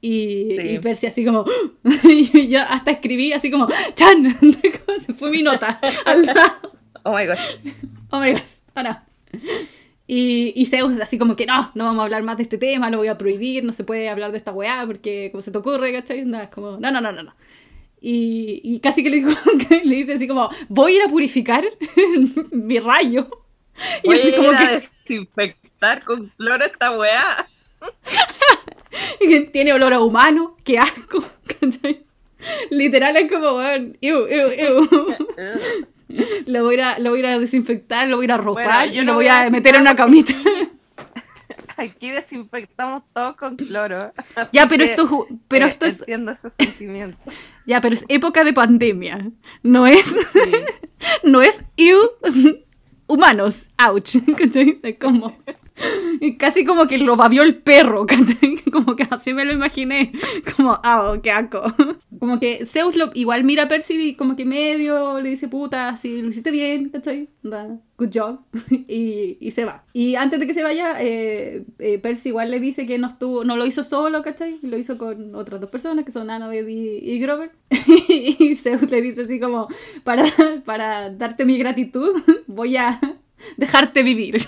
[0.00, 0.68] Y, Sí.
[0.70, 1.44] y Percy así como,
[2.04, 4.36] y yo hasta escribí así como, ¡Chan!
[5.06, 6.72] Se fue mi nota al lado.
[7.04, 7.60] oh my gosh
[8.10, 8.98] Oh my gosh, oh no.
[10.08, 12.90] Y, y Zeus así como que no, no vamos a hablar más de este tema,
[12.90, 15.58] lo voy a prohibir, no se puede hablar de esta weá porque como se te
[15.58, 16.20] ocurre, ¿cachai?
[16.20, 17.34] Es como, no, no, no, no, no.
[18.00, 19.30] Y, y casi que le, dijo,
[19.84, 21.64] le dice así como, voy a ir a purificar
[22.50, 23.30] mi rayo.
[24.02, 27.48] Y voy así como a que desinfectar con cloro esta weá
[29.52, 31.24] tiene olor a humano, qué asco.
[32.70, 34.88] Literal es como, weón, iu, iu, iu.
[36.46, 39.02] Lo voy, a, lo voy a desinfectar, lo voy a ir a ropar Bueno, yo
[39.04, 40.34] lo voy voy a a meter en una camita.
[41.76, 44.12] aquí desinfectamos todo con cloro
[44.52, 47.18] Ya, pero esto, pero eh, esto es, entiendo ese sentimiento
[47.66, 49.30] ya, pero es época de pandemia.
[49.62, 50.52] No es, Sí.
[51.22, 51.98] no es iu,
[53.12, 54.80] humanos, ouch, ¿cachai?
[54.98, 55.32] Como,
[56.38, 58.06] casi como que lo babió el perro.
[58.72, 60.12] Como que así me lo imaginé,
[60.56, 61.62] como, ah, qué asco.
[62.18, 65.94] Como que Zeus lo, igual mira a Percy y como que medio le dice, puta,
[65.98, 67.28] sí, lo hiciste bien, ¿cachai?
[67.42, 68.38] Good job.
[68.88, 69.84] Y, y se va.
[69.92, 73.44] Y antes de que se vaya, eh, eh, Percy igual le dice que no estuvo,
[73.44, 74.58] no lo hizo solo, ¿cachai?
[74.62, 77.50] Lo hizo con otras dos personas, que son Annabeth y, y Grover.
[78.08, 79.68] y Zeus le dice así como,
[80.04, 80.24] para,
[80.64, 82.98] para darte mi gratitud, voy a
[83.56, 84.38] dejarte vivir.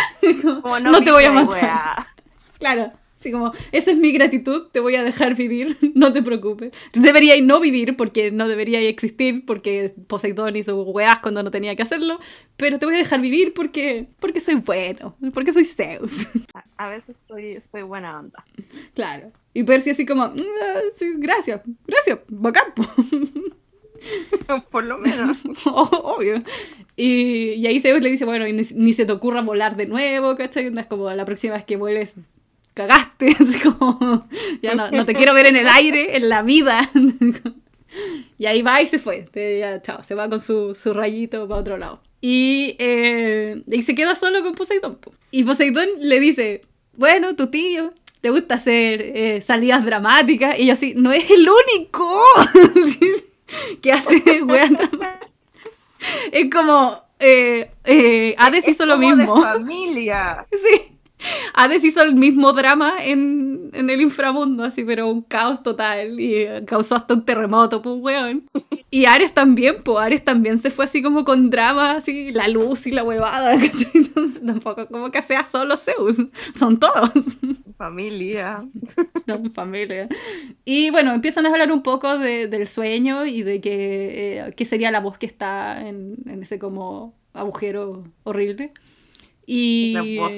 [0.42, 2.06] Como- Como no, te voy a matar.
[2.58, 2.90] Claro,
[3.20, 6.72] así como, esa es mi gratitud, te voy a dejar vivir, no te preocupes.
[6.94, 11.82] Deberíais no vivir porque no deberíais existir, porque Poseidón hizo weas cuando no tenía que
[11.82, 12.18] hacerlo,
[12.56, 16.12] pero te voy a dejar vivir porque, porque soy bueno, porque soy Zeus.
[16.54, 18.42] A- A veces soy, soy buena onda.
[18.94, 19.32] claro.
[19.52, 22.72] Y Percy así como, "Mm, ah, sí, gracias, gracias, bacán.
[24.46, 24.62] Po".
[24.70, 25.38] Por lo menos.
[25.66, 26.42] Obvio.
[26.96, 30.36] Y, y ahí Zeus le dice, bueno, ni, ni se te ocurra volar de nuevo,
[30.36, 30.72] ¿cachai?
[30.76, 32.14] Es como la próxima vez que vueles,
[32.74, 33.28] cagaste.
[33.40, 34.26] Así como,
[34.62, 36.90] ya no, no te quiero ver en el aire, en la vida.
[38.38, 39.26] Y ahí va y se fue.
[39.34, 42.00] Ya, chao, se va con su, su rayito para otro lado.
[42.20, 44.96] Y, eh, y se queda solo con Poseidón.
[44.96, 45.12] po.
[45.30, 46.62] Y Poseidón le dice,
[46.96, 50.58] bueno, tu tío, te gusta hacer eh, salidas dramáticas.
[50.58, 52.20] Y yo así, no es el único
[53.82, 54.22] que hace.
[56.30, 59.36] Es como, eh, eh, Hades Es hizo lo como mismo.
[59.36, 60.46] De familia.
[60.52, 60.95] Sí.
[61.54, 66.34] Hades hizo el mismo drama en, en el inframundo, así, pero un caos total y
[66.36, 68.44] eh, causó hasta un terremoto, pues, weón.
[68.88, 72.86] Y Ares también, pues, Ares también se fue así como con drama, así, la luz
[72.86, 73.90] y la huevada, ¿cachai?
[73.94, 76.16] Entonces tampoco como que sea solo Zeus,
[76.58, 77.10] son todos.
[77.76, 78.64] Familia.
[79.26, 80.08] No, familia.
[80.64, 84.64] Y bueno, empiezan a hablar un poco de- del sueño y de que, eh, qué
[84.64, 88.72] sería la voz que está en, en ese como agujero horrible.
[89.46, 90.32] Y, La voz.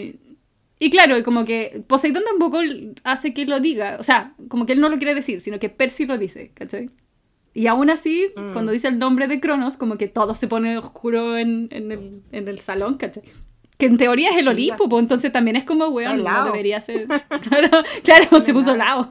[0.79, 2.61] Y claro, como que Poseidón tampoco
[3.05, 5.69] hace que lo diga, o sea, como que él no lo quiere decir, sino que
[5.69, 6.91] Percy lo dice, ¿cachai?
[7.55, 8.53] Y aún así, Mm.
[8.53, 12.23] cuando dice el nombre de Cronos, como que todo se pone oscuro en, en el,
[12.31, 13.25] en el salón, ¿cachai?
[13.79, 17.07] Que en teoría es el Olimpo, pues entonces también es como, weón, no debería ser.
[17.49, 17.71] Claro,
[18.05, 19.09] claro se puso lado.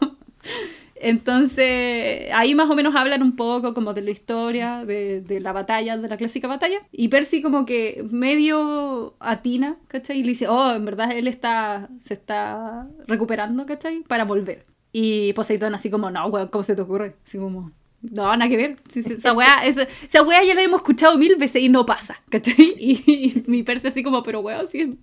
[1.01, 5.53] Entonces, ahí más o menos hablan un poco como de la historia, de, de la
[5.53, 6.79] batalla, de la clásica batalla.
[6.91, 10.19] Y Percy como que medio atina, ¿cachai?
[10.19, 14.03] Y le dice, oh, en verdad él está, se está recuperando, ¿cachai?
[14.07, 14.63] Para volver.
[14.91, 17.15] Y Poseidón así como, no, weón, ¿cómo se te ocurre?
[17.25, 17.71] Así como,
[18.01, 18.77] no, nada que ver.
[18.93, 22.75] Esa weá, esa, esa weá ya la hemos escuchado mil veces y no pasa, ¿cachai?
[22.79, 24.97] Y, y mi Percy así como, pero weón, sí,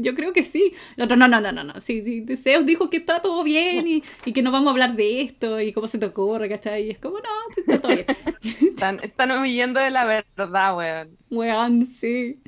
[0.00, 0.72] yo creo que sí.
[0.98, 1.80] Otro, no, no, no, no, no.
[1.80, 4.96] Sí, sí, Zeus dijo que está todo bien y, y que no vamos a hablar
[4.96, 6.86] de esto y cómo se te ocurre, ¿cachai?
[6.88, 8.06] Y es como, no, está todo bien.
[8.72, 11.16] Están, están huyendo de la verdad, weón.
[11.30, 12.40] Weón, sí.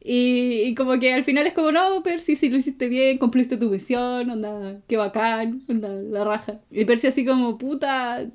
[0.00, 3.56] Y, y como que al final es como, no, Percy, si lo hiciste bien, cumpliste
[3.56, 6.60] tu misión, onda, qué bacán, onda, la raja.
[6.70, 8.26] Y Percy así como, puta,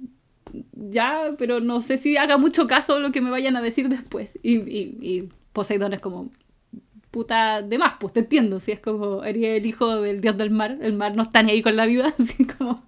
[0.74, 4.38] ya, pero no sé si haga mucho caso lo que me vayan a decir después.
[4.44, 6.32] Y, y, y Poseidón es como,
[7.12, 10.52] puta, de más, pues te entiendo, si es como, eres el hijo del dios del
[10.52, 12.84] mar, el mar no está ni ahí con la vida, así como,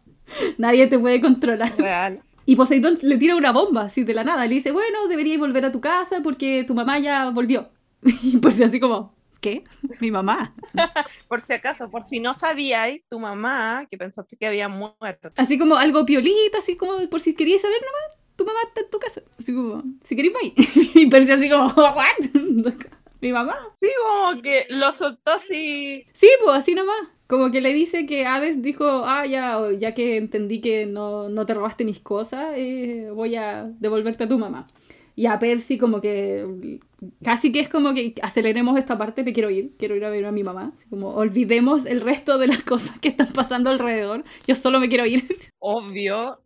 [0.57, 1.74] nadie te puede controlar.
[1.78, 2.22] Real.
[2.45, 4.45] Y Poseidón le tira una bomba, así de la nada.
[4.45, 7.70] Le dice, bueno, deberías volver a tu casa porque tu mamá ya volvió.
[8.22, 9.14] Y Percy así como,
[9.46, 9.64] ¿qué?
[10.00, 10.56] Mi mamá.
[11.30, 15.32] Por si acaso, por si no sabíais, tu mamá, que pensaste que había muerto.
[15.36, 18.89] Así como algo piolita, así como por si querías saber nomás, tu mamá está en
[18.89, 19.22] tu casa.
[19.38, 20.54] Así como, si queréis, bye.
[20.96, 22.74] Y Percy así como, ¿what?
[23.22, 23.56] Mi mamá.
[23.80, 26.08] Sí, como que lo soltó así.
[26.14, 27.10] Sí, pues así nomás.
[27.28, 31.46] Como que le dice que Hades dijo, ah, ya, ya que entendí que no, no
[31.46, 34.68] te robaste mis cosas, eh, voy a devolverte a tu mamá.
[35.16, 36.80] Y a Percy como que
[37.24, 40.26] casi que es como que aceleremos esta parte, me quiero ir, quiero ir a ver
[40.26, 40.74] a mi mamá.
[40.89, 45.05] Como olvidemos el resto de las cosas que están pasando alrededor, yo solo me quiero
[45.05, 45.28] ir.
[45.59, 46.41] Obvio.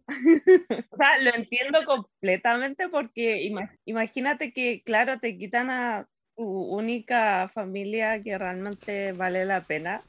[0.91, 7.49] o sea, lo entiendo completamente porque ima- imagínate que, claro, te quitan a tu única
[7.49, 10.03] familia que realmente vale la pena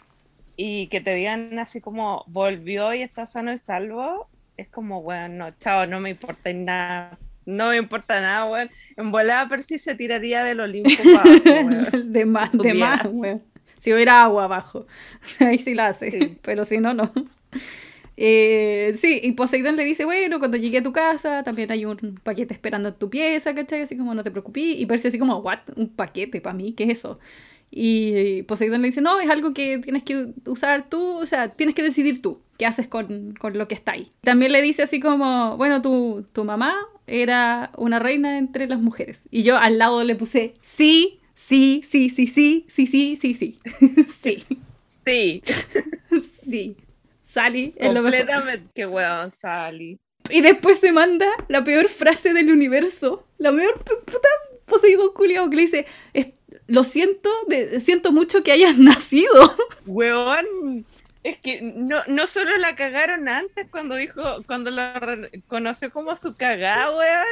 [0.56, 4.30] y que te digan así como volvió y está sano y salvo.
[4.56, 7.18] Es como, bueno, no, chao, no me importa nada.
[7.50, 8.70] No me importa nada, weón.
[8.96, 12.10] En volada Percy se tiraría del Olimpo pa' abajo, weón.
[12.12, 13.42] de más, de más, weón.
[13.78, 14.86] Si hubiera agua abajo,
[15.40, 16.36] ahí sí la hace, Sí.
[16.42, 17.12] pero si no, no.
[18.16, 22.20] Eh, sí, y Poseidón le dice, bueno, cuando llegué a tu casa también hay un
[22.22, 23.80] paquete esperando en tu pieza, ¿cachai?
[23.82, 24.62] Así como no te preocupes.
[24.78, 25.60] Y Percy así como, what?
[25.76, 27.18] Un paquete para mí, ¿qué es eso?
[27.70, 31.74] Y Poseidón le dice, no, es algo que tienes que usar tú, o sea, tienes
[31.74, 34.10] que decidir tú qué haces con, con lo que está ahí.
[34.22, 36.76] También le dice así como, bueno, tu, tu mamá
[37.10, 39.20] era una reina entre las mujeres.
[39.30, 43.58] Y yo al lado le puse, sí, sí, sí, sí, sí, sí, sí, sí, sí,
[44.22, 44.44] sí,
[45.06, 45.42] Sí,
[46.48, 46.76] sí.
[47.28, 48.18] Sally es lo mejor.
[48.18, 48.68] completamente.
[48.74, 49.98] Qué weón, Sally.
[50.28, 53.24] Y después se manda la peor frase del universo.
[53.38, 54.28] La peor pu- puta
[54.66, 56.28] Poseidón culiao que le dice, "Es-
[56.68, 59.54] lo siento, de- siento mucho que hayas nacido.
[59.86, 60.84] Weón,
[61.22, 65.18] es que no, no solo la cagaron antes cuando dijo, cuando la
[65.48, 67.26] conoció como su cagada, weón.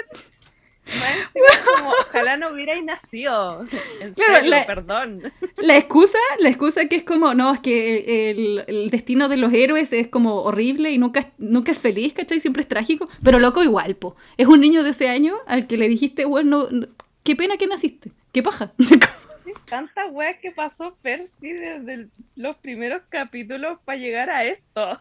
[1.00, 3.66] Más encima, como, ojalá no hubierais nacido.
[4.00, 5.22] En Claro, serio, la- perdón.
[5.58, 9.52] La excusa, la excusa que es como, no, es que el, el destino de los
[9.52, 12.40] héroes es como horrible y nunca, es- nunca es feliz, ¿cachai?
[12.40, 13.06] Siempre es trágico.
[13.22, 14.16] Pero loco igual, po.
[14.38, 16.88] Es un niño de 12 años al que le dijiste, bueno, no-
[17.22, 18.12] qué pena que naciste.
[18.32, 18.72] Qué paja.
[19.70, 25.00] Tantas weas que pasó Percy desde el- los primeros capítulos para llegar a esto.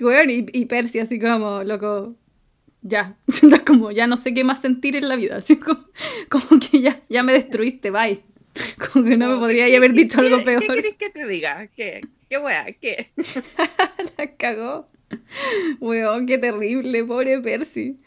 [0.00, 2.14] Weón, y, y Percy así como, loco,
[2.82, 3.16] ya,
[3.66, 5.84] como ya no sé qué más sentir en la vida, así como,
[6.28, 8.22] como que ya, ya me destruiste, bye.
[8.92, 10.60] Como que no me Como, podría ¿qué- haber dicho algo peor.
[10.60, 11.66] ¿Qué querés que te diga?
[11.74, 12.02] ¿Qué?
[12.30, 12.64] ¿Qué wea?
[12.80, 13.10] ¿Qué?
[14.16, 14.88] La cagó.
[15.80, 17.98] Weón, qué terrible, pobre Percy.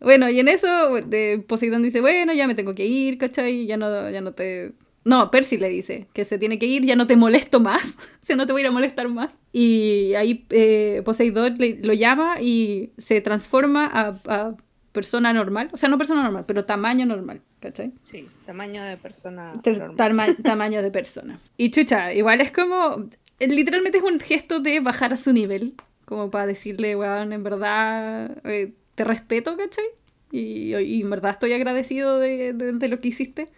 [0.00, 3.66] Bueno, y en eso de Poseidón dice, bueno, ya me tengo que ir, ¿cachai?
[3.66, 4.72] Ya no, ya no te...
[5.04, 8.24] No, Percy le dice que se tiene que ir, ya no te molesto más, o
[8.26, 9.34] sea, no te voy a ir a molestar más.
[9.52, 14.54] Y ahí eh, Poseidón le- lo llama y se transforma a, a
[14.92, 17.92] persona normal, o sea, no persona normal, pero tamaño normal, ¿cachai?
[18.04, 19.52] Sí, tamaño de persona.
[19.64, 19.96] Normal.
[19.96, 21.38] tama- tamaño de persona.
[21.56, 23.08] Y chucha, igual es como.
[23.40, 25.74] Literalmente es un gesto de bajar a su nivel.
[26.06, 29.84] Como para decirle, weón, en verdad eh, te respeto, ¿cachai?
[30.30, 33.48] Y, y en verdad estoy agradecido de, de- de lo que hiciste.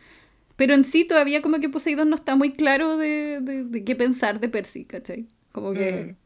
[0.56, 3.94] Pero en sí todavía como que Poseidón no está muy claro de, de- de qué
[3.96, 5.26] pensar de Percy, ¿cachai?
[5.52, 5.92] Como que...
[5.92, 6.16] Mm.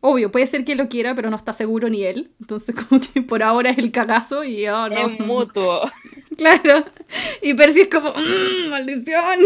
[0.00, 2.30] Obvio, puede ser que lo quiera, pero no está seguro ni él.
[2.40, 5.08] Entonces como que por ahora es el cagazo y oh, no.
[5.08, 5.82] Es mutuo.
[6.36, 6.84] Claro.
[7.40, 9.38] Y Percy es como, "Mm, maldición.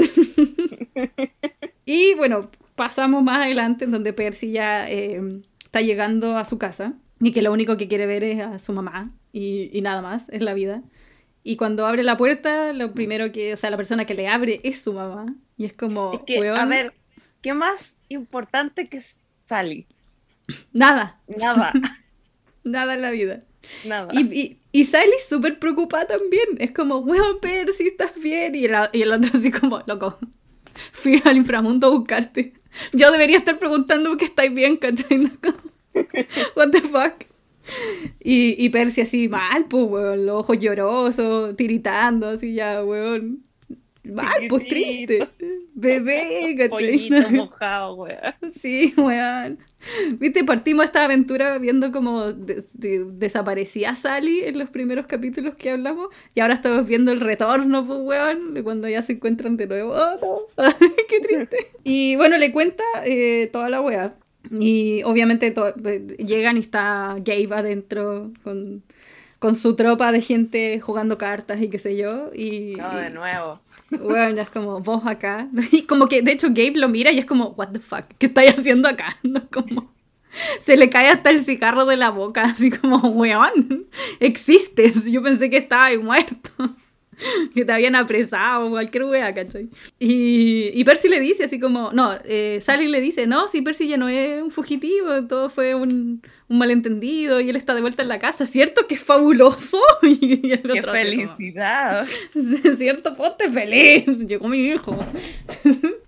[1.87, 5.21] y bueno, pasamos más adelante en donde Percy ya eh,
[5.65, 8.73] está llegando a su casa y que lo único que quiere ver es a su
[8.73, 9.13] mamá.
[9.33, 10.83] y, y nada más, es la vida.
[11.43, 14.61] Y cuando abre la puerta, lo primero que, o sea, la persona que le abre
[14.63, 15.35] es su mamá.
[15.57, 16.95] Y es como, Es que, a ver,
[17.43, 19.03] ¿qué más importante que
[19.49, 19.87] Sally?
[20.73, 21.73] nada, Nada,
[22.65, 23.45] nada en la vida.
[23.85, 24.09] nada.
[24.13, 26.49] Y, y, y Sally súper preocupada también.
[26.59, 28.55] Es como, weón, Percy, ¿estás bien?
[28.55, 30.19] Y el, y el otro así como, loco,
[30.93, 32.53] fui al inframundo a buscarte.
[32.93, 35.31] Yo debería estar preguntando que estáis bien, ¿cachai?
[36.57, 37.25] What the fuck?
[38.23, 43.45] Y, y Percy así mal, pues, weón, los ojos llorosos, tiritando, así ya, weón.
[44.03, 45.29] Mal, pues triste.
[45.75, 47.11] Bebé, ¿cachai?
[47.31, 48.35] Mojado, weón.
[48.59, 49.59] Sí, weón.
[50.19, 51.91] Viste, partimos esta aventura viendo
[52.33, 56.09] de- de- desaparecía Sally en los primeros capítulos que hablamos.
[56.35, 59.93] Y ahora estamos viendo el retorno, pues, weón, de cuando ya se encuentran de nuevo.
[59.95, 60.65] Oh, no.
[61.09, 61.57] Qué triste.
[61.85, 64.15] Y bueno, le cuenta eh, toda la wea.
[64.51, 68.83] Y obviamente eh, llegan y está Gabe adentro con,
[69.39, 72.31] con su tropa de gente jugando cartas y qué sé yo.
[72.35, 73.61] Y, No, de nuevo.
[73.91, 75.49] bueno, ya es como vos acá.
[75.73, 78.27] Y como que de hecho Gabe lo mira y es como, what the fuck, ¿qué
[78.27, 79.17] estáis haciendo acá?
[79.23, 79.93] No, como,
[80.65, 83.87] se le cae hasta el cigarro de la boca, así como, weón,
[84.21, 85.07] existes.
[85.07, 86.51] Yo pensé que estabas muerto.
[87.55, 89.69] Que te habían apresado o cualquier wea, ¿cachai?
[89.99, 93.89] Y, y Percy le dice así como, no, eh, Sally le dice, no, si Percy
[93.89, 98.03] ya no es un fugitivo, todo fue un, un malentendido y él está de vuelta
[98.03, 98.87] en la casa, ¿cierto?
[98.87, 99.79] Que es fabuloso.
[100.03, 102.07] Y el ¡Qué otro así como, felicidad!
[102.79, 103.17] ¿Cierto?
[103.17, 104.07] Ponte feliz.
[104.27, 104.99] Llegó mi hijo.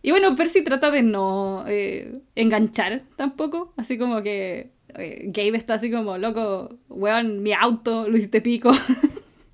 [0.02, 3.72] y bueno, Percy trata de no eh, enganchar tampoco.
[3.76, 8.72] Así como que eh, Gabe está así como, loco, weón, mi auto, lo hiciste pico.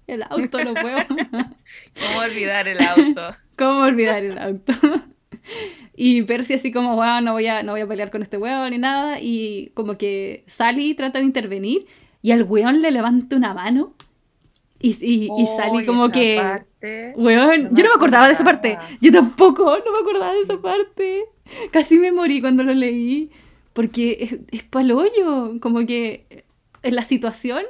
[0.08, 0.98] El auto lo puedo.
[1.06, 3.36] ¿Cómo olvidar el auto?
[3.56, 4.72] ¿Cómo olvidar el auto?
[5.96, 8.70] y Percy así como, weón, no voy, a, no voy a pelear con este weón
[8.70, 9.20] ni nada.
[9.20, 11.86] Y como que Sally trata de intervenir
[12.22, 13.94] y al weón le levanta una mano.
[14.80, 16.36] Y, y, y Sally como que...
[16.40, 17.12] parte.
[17.16, 18.78] Weón, No yo no me acordaba de esa parte.
[19.00, 21.24] Yo tampoco, no me acordaba de esa parte.
[21.70, 23.30] Casi me morí cuando lo leí.
[23.74, 25.60] Porque es, es pa'l hoyo.
[25.60, 26.44] Como que
[26.82, 27.62] en la situación,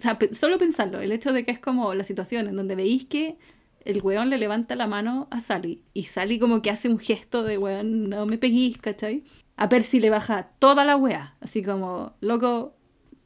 [0.00, 3.04] o sea, solo pensarlo, el hecho de que es como la situación en donde veis
[3.04, 3.36] que
[3.84, 5.82] el weón le levanta la mano a Sally.
[5.92, 9.24] Y Sally como que hace un gesto de weón, no me peguís, ¿cachai?
[9.56, 11.36] A Percy le baja toda la wea.
[11.40, 12.74] Así como, loco,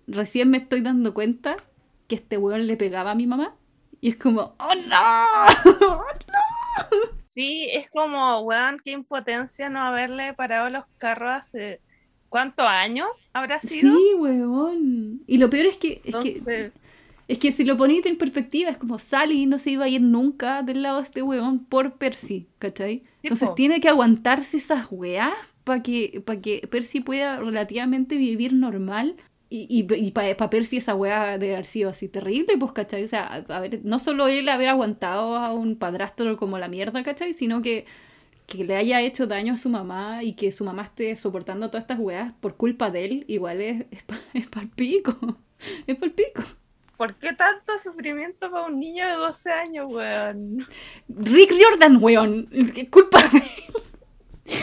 [0.09, 1.57] recién me estoy dando cuenta
[2.09, 3.55] que este weón le pegaba a mi mamá.
[4.01, 6.03] Y es como, ¡oh no!
[7.35, 11.81] Sí, es como, weón, qué impotencia no haberle parado los carros hace...
[12.35, 13.97] ¿Cuántos años habrá sido?
[13.97, 15.23] Sí, weón.
[15.25, 16.73] Y lo peor es que, es que,
[17.29, 20.01] es que si lo ponéis en perspectiva, es como Sally no se iba a ir
[20.01, 23.05] nunca del lado de este weón por Percy, ¿cachai?
[23.23, 25.33] Entonces tiene que aguantarse esas weas
[25.63, 29.15] para que, pa que Percy pueda relativamente vivir normal.
[29.49, 33.05] Y, y, y para Percy esa wea de haber sido así terrible, pues, ¿cachai?
[33.05, 37.05] O sea, a ver, no solo él haber aguantado a un padrastro como la mierda,
[37.05, 37.33] ¿cachai?
[37.33, 37.87] Sino que,
[38.47, 41.85] que le haya hecho daño a su mamá y que su mamá esté soportando todas
[41.85, 45.39] estas weas por culpa de él, igual es, es, pa- es pa'l pico.
[45.87, 46.43] Es pa'l pico.
[46.97, 50.67] ¿por qué tanto sufrimiento para un niño de 12 años, weón?
[51.09, 52.49] Rick Riordan, weón.
[52.53, 53.45] Es culpa de él.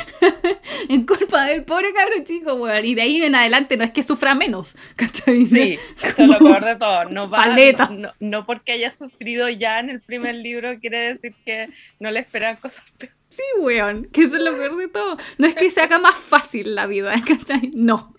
[0.89, 2.85] Es culpa del pobre cabro chico, weón.
[2.85, 4.75] Y de ahí en adelante no es que sufra menos.
[4.95, 5.45] ¿Cachai?
[5.47, 7.05] Sí, es lo peor de todo.
[7.05, 7.89] No, va, Paleta.
[7.89, 11.69] no, no porque haya sufrido ya en el primer libro quiere decir que
[11.99, 13.15] no le esperan cosas peores.
[13.31, 14.05] Sí, weón.
[14.11, 15.17] Que eso es lo peor de todo.
[15.37, 17.71] No es que se haga más fácil la vida, ¿cachai?
[17.73, 18.13] No.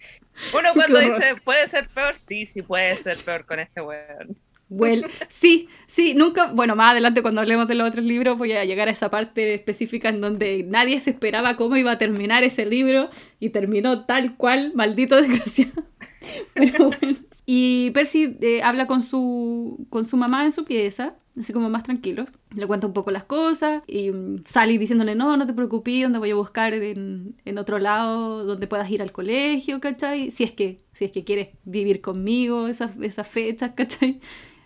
[0.54, 2.16] Uno cuando dice, ¿puede ser peor?
[2.16, 4.36] Sí, sí puede ser peor con este weón.
[4.74, 8.64] Well, sí, sí, nunca, bueno, más adelante cuando hablemos de los otros libros voy a
[8.64, 12.64] llegar a esa parte específica en donde nadie se esperaba cómo iba a terminar ese
[12.64, 15.84] libro y terminó tal cual, maldito desgraciado.
[16.54, 17.18] Pero bueno.
[17.44, 21.82] Y Percy eh, habla con su, con su mamá en su pieza, así como más
[21.82, 22.30] tranquilos.
[22.54, 26.18] Le cuenta un poco las cosas y mm, Sally diciéndole, no, no te preocupes, donde
[26.18, 30.30] voy a buscar en, en otro lado donde puedas ir al colegio, ¿cachai?
[30.30, 34.20] Si es que, si es que quieres vivir conmigo esas, esas fechas, ¿cachai?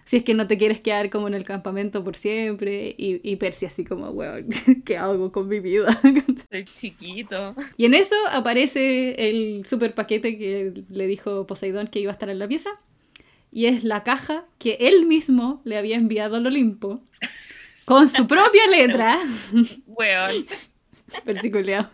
[0.07, 2.95] Si es que no te quieres quedar como en el campamento por siempre.
[2.97, 4.47] Y, y Percy así como, weón,
[4.85, 6.01] ¿qué hago con mi vida?
[6.51, 7.57] Soy chiquito.
[7.77, 12.31] Y en eso aparece el super paquete que le dijo Poseidón que iba a estar
[12.31, 12.71] en la pieza.
[13.51, 17.01] Y es la caja que él mismo le había enviado al Olimpo.
[17.85, 19.19] Con su propia letra.
[19.87, 20.47] Weón.
[21.25, 21.91] Versiculeado.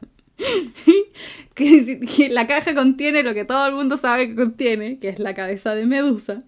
[1.54, 5.18] que, que la caja contiene lo que todo el mundo sabe que contiene, que es
[5.18, 6.44] la cabeza de Medusa.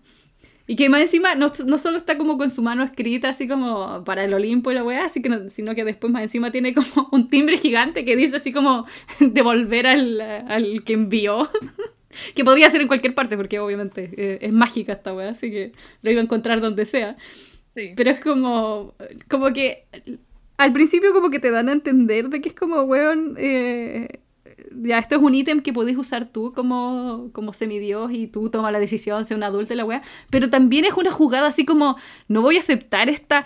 [0.66, 4.02] Y que más encima no, no solo está como con su mano escrita así como
[4.04, 6.72] para el Olimpo y la weá, así que no- sino que después más encima tiene
[6.74, 8.86] como un timbre gigante que dice así como
[9.20, 11.50] devolver al, al que envió.
[12.34, 15.72] que podría ser en cualquier parte, porque obviamente eh, es mágica esta weá, así que
[16.02, 17.16] lo iba a encontrar donde sea.
[17.74, 18.94] Pero es como,
[19.28, 19.84] como que
[20.56, 24.20] al principio como que te dan a entender de que es como, weón, eh,
[24.82, 28.72] ya esto es un ítem que podés usar tú como, como semidios y tú tomas
[28.72, 31.96] la decisión, ser un adulto y la weá, pero también es una jugada así como,
[32.28, 33.44] no voy a aceptar esta,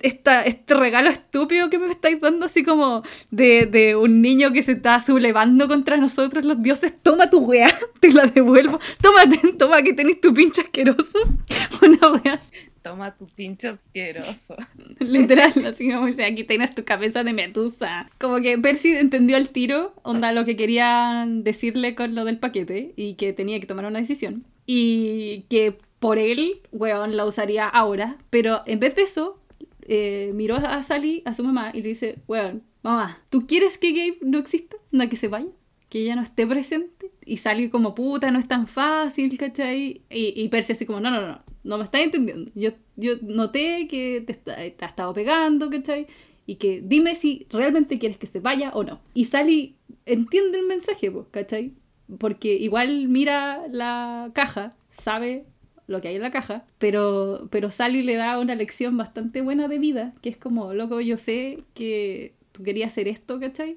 [0.00, 4.62] esta, este regalo estúpido que me estáis dando, así como de, de, un niño que
[4.62, 9.22] se está sublevando contra nosotros, los dioses, toma tu weá, te la devuelvo, toma,
[9.58, 11.18] toma que tenés tu pinche asqueroso,
[11.82, 12.40] una weá
[12.88, 14.56] toma tu pinche asqueroso.
[14.98, 18.10] Literal, así como dice, aquí tienes tu cabeza de medusa.
[18.18, 22.94] Como que Percy entendió el tiro, onda lo que querían decirle con lo del paquete
[22.96, 24.44] y que tenía que tomar una decisión.
[24.64, 28.16] Y que por él, weón, la usaría ahora.
[28.30, 29.38] Pero en vez de eso,
[29.82, 33.92] eh, miró a Sally, a su mamá, y le dice, weón, mamá, ¿tú quieres que
[33.92, 34.76] Gabe no exista?
[34.92, 35.48] ¿No que se vaya?
[35.90, 37.10] ¿Que ella no esté presente?
[37.24, 40.02] Y Sally como, puta, no es tan fácil, ¿cachai?
[40.10, 42.50] Y, y Percy así como, no, no, no, no me estás entendiendo.
[42.54, 44.52] Yo, yo noté que te, te
[44.84, 46.06] ha estado pegando, ¿cachai?
[46.46, 49.00] Y que dime si realmente quieres que se vaya o no.
[49.12, 51.74] Y Sally entiende el mensaje, ¿cachai?
[52.18, 55.44] Porque igual mira la caja, sabe
[55.86, 59.68] lo que hay en la caja, pero, pero Sally le da una lección bastante buena
[59.68, 63.76] de vida, que es como, loco, yo sé que tú querías hacer esto, ¿cachai?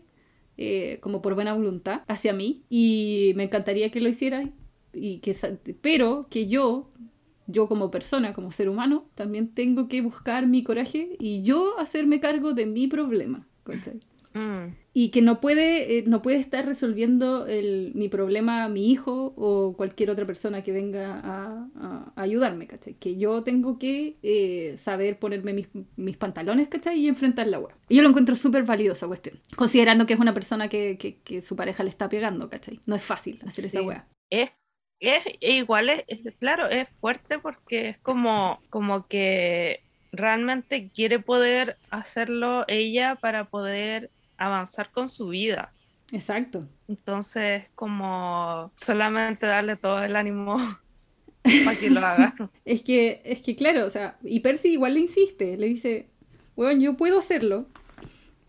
[0.58, 4.48] Eh, como por buena voluntad hacia mí, y me encantaría que lo hicieras,
[4.94, 5.36] y que,
[5.82, 6.90] pero que yo
[7.52, 12.20] yo como persona, como ser humano, también tengo que buscar mi coraje y yo hacerme
[12.20, 13.48] cargo de mi problema.
[14.34, 14.76] Mm.
[14.94, 19.74] Y que no puede, eh, no puede estar resolviendo el, mi problema mi hijo o
[19.76, 22.94] cualquier otra persona que venga a, ayudarme, ¿cachai?
[22.96, 27.00] Que yo tengo que eh, saber ponerme mis, mis, pantalones, ¿cachai?
[27.00, 27.74] Y enfrentar la web.
[27.90, 31.18] Y yo lo encuentro súper válido esa cuestión, considerando que es una persona que, que,
[31.18, 32.80] que, su pareja le está pegando, ¿cachai?
[32.86, 34.02] No es fácil hacer esa web.
[34.30, 34.52] Es
[35.02, 36.04] es igual, es,
[36.40, 44.12] claro, es fuerte porque es como, como que realmente quiere poder hacerlo ella para poder
[44.38, 45.74] avanzar con su vida.
[46.12, 46.68] Exacto.
[46.88, 50.58] Entonces, como solamente darle todo el ánimo
[51.66, 52.36] para que lo haga.
[52.66, 56.10] es que, es que claro, o sea, y Percy igual le insiste, le dice,
[56.56, 57.66] bueno, yo puedo hacerlo,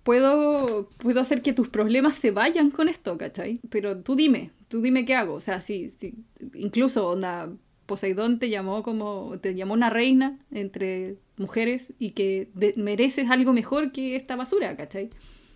[0.03, 3.61] puedo, puedo hacer que tus problemas se vayan con esto, ¿cachai?
[3.71, 5.35] Pero tú dime, tú dime qué hago.
[5.35, 6.15] O sea, si, si
[6.55, 7.51] incluso onda,
[7.87, 13.93] Poseidón te llamó como, te llamó una reina entre mujeres y que mereces algo mejor
[13.93, 15.11] que esta basura, ¿cachai?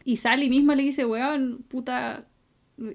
[0.04, 2.26] Y Sally misma le dice, weón, puta,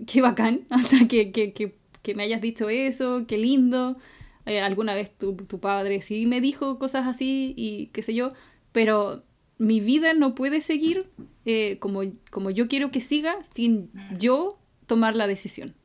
[0.08, 3.98] qué bacán, hasta que, que, que, que, me hayas dicho eso, qué lindo.
[4.46, 8.34] Eh, alguna vez tu, tu padre sí me dijo cosas así y qué sé yo,
[8.72, 9.24] pero
[9.62, 11.06] mi vida no puede seguir
[11.46, 12.02] eh, como,
[12.32, 14.58] como yo quiero que siga sin yo
[14.88, 15.76] tomar la decisión.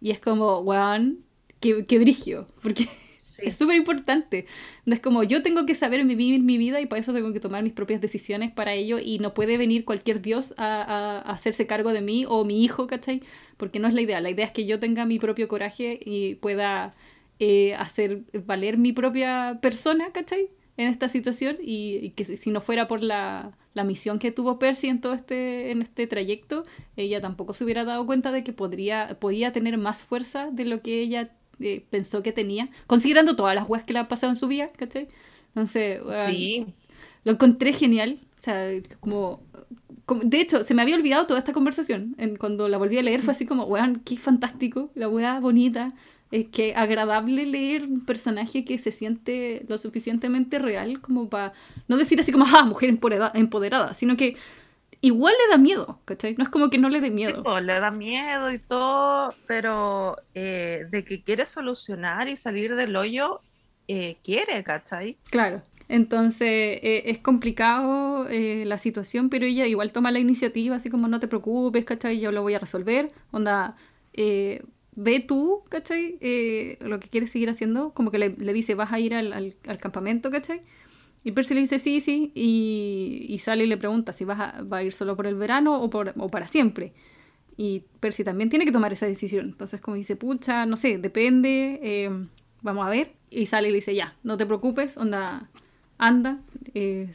[0.00, 1.18] Y es como, weón,
[1.60, 2.88] qué, qué brigio, porque
[3.38, 4.46] es súper importante.
[4.86, 7.62] Es como, yo tengo que saber vivir mi vida y por eso tengo que tomar
[7.62, 11.92] mis propias decisiones para ello y no puede venir cualquier dios a, a, hacerse cargo
[11.92, 13.20] de mí o mi hijo, ¿cachai?
[13.58, 14.22] Porque no es la idea.
[14.22, 16.94] La idea es que yo tenga mi propio coraje y pueda
[17.40, 20.48] eh, hacer valer mi propia persona, ¿cachai?
[20.80, 24.58] En esta situación y, y que si no fuera por la la misión que tuvo
[24.58, 26.64] Percy en todo este, en este trayecto,
[26.96, 30.82] ella tampoco se hubiera dado cuenta de que podría, podía tener más fuerza de lo
[30.82, 34.38] que ella eh, pensó que tenía, considerando todas las weas que le han pasado en
[34.38, 35.08] su vida, ¿cachai?
[35.48, 36.66] Entonces, sí.
[37.24, 38.18] lo encontré genial.
[38.40, 38.70] O sea,
[39.00, 39.42] como,
[40.24, 42.14] De hecho, se me había olvidado toda esta conversación.
[42.18, 45.94] En, cuando la volví a leer fue así como, weón, qué fantástico, la wea bonita
[46.30, 51.52] es que agradable leer un personaje que se siente lo suficientemente real como para
[51.88, 52.90] no decir así como, ah, mujer
[53.34, 54.36] empoderada, sino que
[55.00, 56.34] igual le da miedo, ¿cachai?
[56.36, 57.42] No es como que no le dé miedo.
[57.60, 63.40] le da miedo y todo, pero eh, de que quiere solucionar y salir del hoyo,
[63.88, 65.16] eh, quiere, ¿cachai?
[65.30, 65.62] Claro.
[65.88, 71.18] Entonces eh, es complicado la situación, pero ella igual toma la iniciativa, así como no
[71.18, 72.20] te preocupes, ¿cachai?
[72.20, 73.10] Yo lo voy a resolver.
[73.32, 73.76] Onda,
[74.94, 76.18] ve tú, ¿cachai?
[76.20, 79.76] Eh, lo que quieres seguir haciendo, como que le, dice, vas a ir al, al,
[79.78, 80.62] campamento, ¿cachai?
[81.22, 84.82] Y Percy le dice, sí, sí, y, y le pregunta si vas a, va a
[84.82, 86.92] ir solo por el verano o, por, o para siempre.
[87.56, 89.46] Y Percy también tiene que tomar esa decisión.
[89.46, 92.10] Entonces, como dice, pucha, no sé, depende, eh,
[92.62, 93.12] vamos a ver.
[93.28, 95.50] Y Sally le dice, ya, no te preocupes, onda,
[95.98, 96.38] anda,
[96.74, 97.12] eh,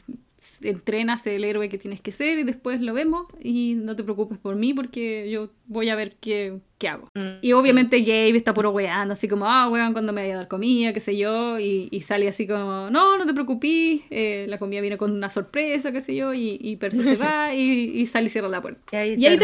[0.62, 4.38] entrenas el héroe que tienes que ser y después lo vemos y no te preocupes
[4.38, 7.08] por mí porque yo voy a ver qué, qué hago.
[7.14, 7.38] Mm.
[7.42, 10.48] Y obviamente Gabe está puro weando, así como, ah, weón, cuando me vaya a dar
[10.48, 14.58] comida, qué sé yo, y, y sale así como, no, no te preocupes, eh, la
[14.58, 18.06] comida viene con una sorpresa, qué sé yo, y, y Percy se va y, y
[18.06, 19.04] sale y cierra la puerta.
[19.04, 19.38] Y ahí,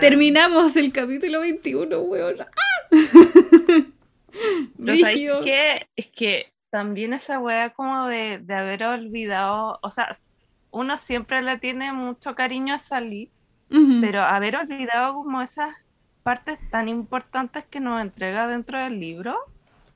[0.00, 2.36] terminamos el capítulo 21, weón.
[2.40, 2.96] ¡Ah!
[4.78, 5.86] Pero ¿sabes qué?
[5.96, 10.16] Es que también esa weá como de, de, haber olvidado, o sea,
[10.70, 13.30] uno siempre le tiene mucho cariño a Sally,
[14.00, 15.74] pero haber olvidado como esas
[16.22, 19.36] partes tan importantes que nos entrega dentro del libro.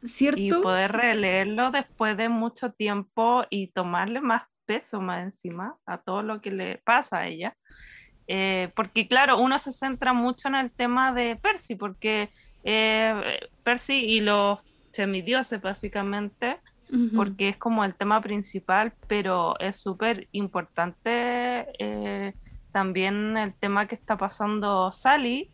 [0.02, 0.40] ¿Cierto?
[0.40, 6.22] Y poder releerlo después de mucho tiempo y tomarle más peso más encima a todo
[6.22, 7.56] lo que le pasa a ella.
[8.26, 12.30] Eh, porque claro, uno se centra mucho en el tema de Percy, porque
[12.64, 14.60] eh, Percy y los
[14.92, 16.60] semidioses básicamente,
[17.14, 22.34] porque es como el tema principal, pero es súper importante eh,
[22.70, 25.50] también el tema que está pasando Sally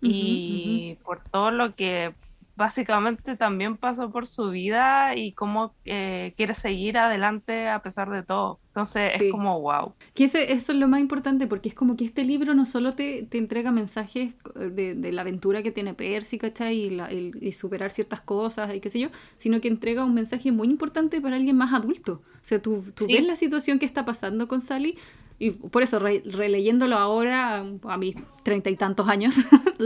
[0.00, 2.14] y por todo lo que
[2.56, 8.22] básicamente también pasó por su vida y cómo eh, quiere seguir adelante a pesar de
[8.22, 8.60] todo.
[8.68, 9.92] Entonces es como wow.
[10.14, 13.24] Que eso es lo más importante porque es como que este libro no solo te,
[13.24, 16.78] te entrega mensajes de, de, la aventura que tiene Percy, ¿cachai?
[16.78, 20.52] Y, la, y, superar ciertas cosas y qué sé yo, sino que entrega un mensaje
[20.52, 22.22] muy importante para alguien más adulto.
[22.34, 24.96] O sea, tú, tú ves la situación que está pasando con Sally
[25.42, 28.14] y por eso, releyéndolo ahora, a mis
[28.44, 29.34] treinta y tantos años,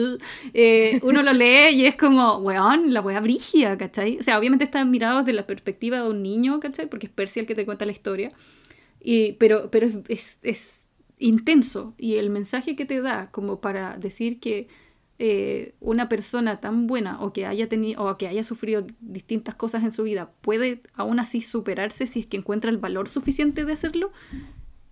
[0.53, 4.19] eh, uno lo lee y es como, weón, la wea brigia, ¿cachai?
[4.19, 6.91] O sea, obviamente está mirado desde la perspectiva de un niño, ¿cachai?
[6.91, 8.33] Porque es Percy el que te cuenta la historia.
[9.01, 10.89] Y, pero pero es, es,
[11.19, 14.69] intenso y el mensaje que te da como para decir que
[15.19, 19.93] eh, una persona tan buena o que haya o que haya sufrido distintas cosas en
[19.93, 24.13] su vida puede aún así superarse si es que encuentra el valor suficiente de hacerlo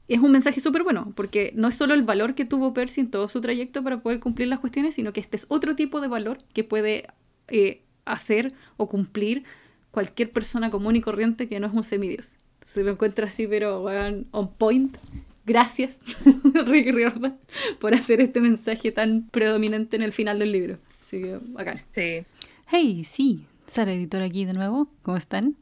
[0.09, 3.11] es un mensaje súper bueno, porque no es solo el valor que tuvo Percy en
[3.11, 6.09] todo su trayecto para poder cumplir las cuestiones, sino que este es otro tipo de
[6.09, 7.07] valor que puede
[7.49, 9.45] eh, hacer o cumplir
[9.91, 12.37] cualquier persona común y corriente que no es un semidios.
[12.65, 14.97] Se lo encuentra así, pero bueno, on point.
[15.47, 15.99] Gracias,
[16.67, 17.39] Rick Riordan,
[17.79, 20.79] por hacer este mensaje tan predominante en el final del libro.
[21.07, 21.77] Así que, bacán.
[21.95, 22.25] Sí.
[22.67, 24.89] Hey, sí, Sara Editor aquí de nuevo.
[25.03, 25.57] ¿Cómo están?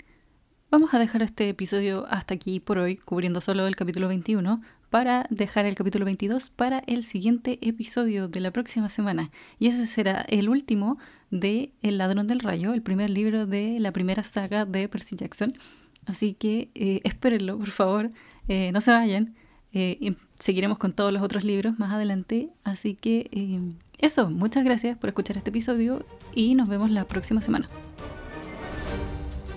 [0.72, 5.26] Vamos a dejar este episodio hasta aquí por hoy, cubriendo solo el capítulo 21, para
[5.28, 9.30] dejar el capítulo 22 para el siguiente episodio de la próxima semana.
[9.58, 10.96] Y ese será el último
[11.30, 15.58] de El ladrón del rayo, el primer libro de la primera saga de Percy Jackson.
[16.06, 18.10] Así que eh, espérenlo, por favor,
[18.48, 19.34] eh, no se vayan.
[19.74, 22.48] Eh, seguiremos con todos los otros libros más adelante.
[22.64, 23.28] Así que
[23.98, 27.68] eso, muchas gracias por escuchar este episodio y nos vemos la próxima semana.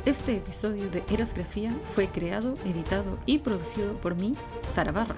[0.06, 4.36] Este episodio de Erosgrafía fue creado, editado y producido por mí,
[4.72, 5.16] Sara Barra.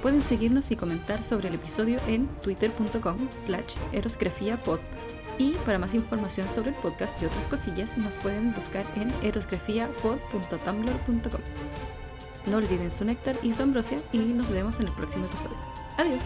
[0.00, 4.78] Pueden seguirnos y comentar sobre el episodio en twitter.com slash erosgrafiapod
[5.36, 11.40] y para más información sobre el podcast y otras cosillas nos pueden buscar en erosgrafiapod.tumblr.com.
[12.46, 15.58] No olviden su néctar y su ambrosia y nos vemos en el próximo episodio.
[15.98, 16.22] Adiós.